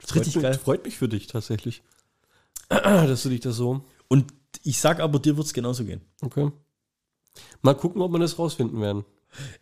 Das 0.00 0.10
Freut 0.10 0.26
mich, 0.26 0.42
geil. 0.42 0.54
freut 0.54 0.84
mich 0.84 0.96
für 0.96 1.08
dich 1.08 1.26
tatsächlich. 1.26 1.82
Dass 2.68 3.22
du 3.22 3.28
dich 3.28 3.40
da 3.40 3.52
so. 3.52 3.84
Und 4.08 4.32
ich 4.62 4.78
sag 4.80 5.00
aber, 5.00 5.18
dir 5.18 5.36
wird 5.36 5.46
es 5.46 5.54
genauso 5.54 5.84
gehen. 5.84 6.00
Okay. 6.20 6.50
Mal 7.62 7.74
gucken, 7.74 8.02
ob 8.02 8.12
wir 8.12 8.18
das 8.18 8.38
rausfinden 8.38 8.80
werden. 8.80 9.04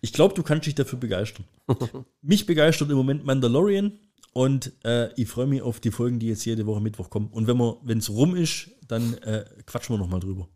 Ich 0.01 0.13
glaube, 0.13 0.35
du 0.35 0.43
kannst 0.43 0.67
dich 0.67 0.75
dafür 0.75 0.99
begeistern. 0.99 1.47
mich 2.23 2.47
begeistert 2.47 2.91
im 2.91 2.97
Moment 2.97 3.25
Mandalorian 3.25 3.99
und 4.33 4.73
äh, 4.85 5.13
ich 5.15 5.29
freue 5.29 5.47
mich 5.47 5.63
auf 5.63 5.81
die 5.81 5.91
Folgen, 5.91 6.19
die 6.19 6.29
jetzt 6.29 6.45
jede 6.45 6.67
Woche 6.67 6.81
Mittwoch 6.81 7.11
kommen. 7.11 7.29
Und 7.29 7.47
wenn 7.47 7.99
es 7.99 8.11
rum 8.11 8.35
ist, 8.37 8.71
dann 8.87 9.15
äh, 9.19 9.45
quatschen 9.67 9.95
wir 9.95 9.99
nochmal 9.99 10.21
drüber. 10.21 10.49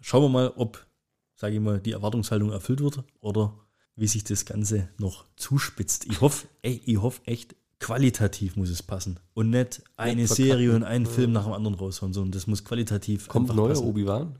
Schauen 0.00 0.22
wir 0.22 0.28
mal, 0.28 0.52
ob, 0.56 0.86
sage 1.34 1.54
ich 1.54 1.60
mal, 1.60 1.80
die 1.80 1.92
Erwartungshaltung 1.92 2.50
erfüllt 2.52 2.80
wird 2.80 3.02
oder 3.20 3.58
wie 3.96 4.06
sich 4.06 4.24
das 4.24 4.44
Ganze 4.44 4.88
noch 4.98 5.24
zuspitzt. 5.36 6.06
Ich 6.06 6.20
hoffe, 6.20 6.46
ich 6.62 7.00
hoffe 7.00 7.22
echt, 7.26 7.56
qualitativ 7.80 8.56
muss 8.56 8.70
es 8.70 8.82
passen. 8.82 9.20
Und 9.34 9.50
nicht 9.50 9.82
eine 9.96 10.26
verkacken. 10.26 10.48
Serie 10.48 10.74
und 10.74 10.84
einen 10.84 11.06
Film 11.06 11.32
nach 11.32 11.44
dem 11.44 11.52
anderen 11.52 11.74
raushauen, 11.74 12.12
sondern 12.12 12.32
das 12.32 12.46
muss 12.46 12.64
qualitativ 12.64 13.28
Kommt 13.28 13.54
neuer. 13.54 13.76
Obi-Wan? 13.82 14.38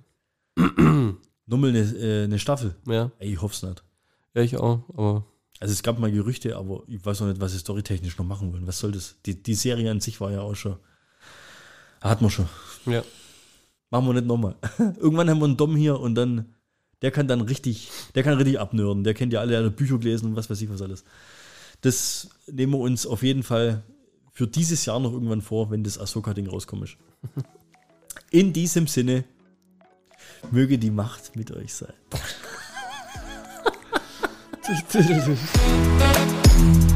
Nochmal 1.46 1.70
eine, 1.70 1.80
äh, 1.80 2.24
eine 2.24 2.38
Staffel. 2.38 2.74
Ja. 2.87 3.11
Ey, 3.18 3.33
ich 3.33 3.42
hoffe 3.42 3.54
es 3.54 3.62
nicht. 3.62 3.85
Ja, 4.35 4.42
ich 4.42 4.57
auch. 4.57 4.80
Aber 4.96 5.24
Also 5.61 5.72
es 5.72 5.83
gab 5.83 5.98
mal 5.98 6.11
Gerüchte, 6.11 6.57
aber 6.57 6.83
ich 6.88 7.04
weiß 7.04 7.20
noch 7.20 7.28
nicht, 7.28 7.40
was 7.40 7.52
sie 7.52 7.59
storytechnisch 7.59 8.18
noch 8.18 8.24
machen 8.24 8.52
wollen. 8.52 8.66
Was 8.66 8.78
soll 8.78 8.92
das? 8.92 9.16
Die, 9.26 9.40
die 9.42 9.54
Serie 9.54 9.90
an 9.90 10.00
sich 10.00 10.20
war 10.20 10.30
ja 10.30 10.40
auch 10.40 10.54
schon. 10.54 10.76
Hat 12.00 12.20
man 12.20 12.30
schon. 12.30 12.48
ja. 12.87 13.02
Machen 13.90 14.07
wir 14.07 14.14
nicht 14.14 14.26
nochmal. 14.26 14.57
Irgendwann 14.78 15.30
haben 15.30 15.38
wir 15.38 15.44
einen 15.44 15.57
Dom 15.57 15.76
hier 15.76 16.00
und 16.00 16.14
dann, 16.16 16.54
der 17.02 17.11
kann 17.11 17.28
dann 17.28 17.42
richtig, 17.42 17.90
der 18.14 18.22
kann 18.22 18.35
richtig 18.37 18.59
abnörden. 18.59 19.04
Der 19.04 19.14
kennt 19.14 19.33
ja 19.33 19.40
alle, 19.40 19.57
alle 19.57 19.70
Bücher 19.70 19.98
gelesen 19.98 20.30
und 20.30 20.37
was 20.37 20.50
weiß 20.50 20.61
ich 20.61 20.68
was 20.70 20.83
alles. 20.83 21.04
Das 21.83 22.30
nehmen 22.50 22.72
wir 22.72 22.80
uns 22.80 23.07
auf 23.07 23.22
jeden 23.22 23.42
Fall 23.42 23.83
für 24.33 24.48
dieses 24.48 24.85
Jahr 24.85 24.98
noch 24.98 25.12
irgendwann 25.12 25.42
vor, 25.42 25.70
wenn 25.70 25.85
das 25.85 25.98
Ahsoka-Ding 25.98 26.48
rauskommt. 26.48 26.96
In 28.30 28.52
diesem 28.52 28.88
Sinne, 28.88 29.24
möge 30.50 30.78
die 30.78 30.90
Macht 30.90 31.37
mit 31.37 31.52
euch 31.52 31.74
sein. 31.74 31.92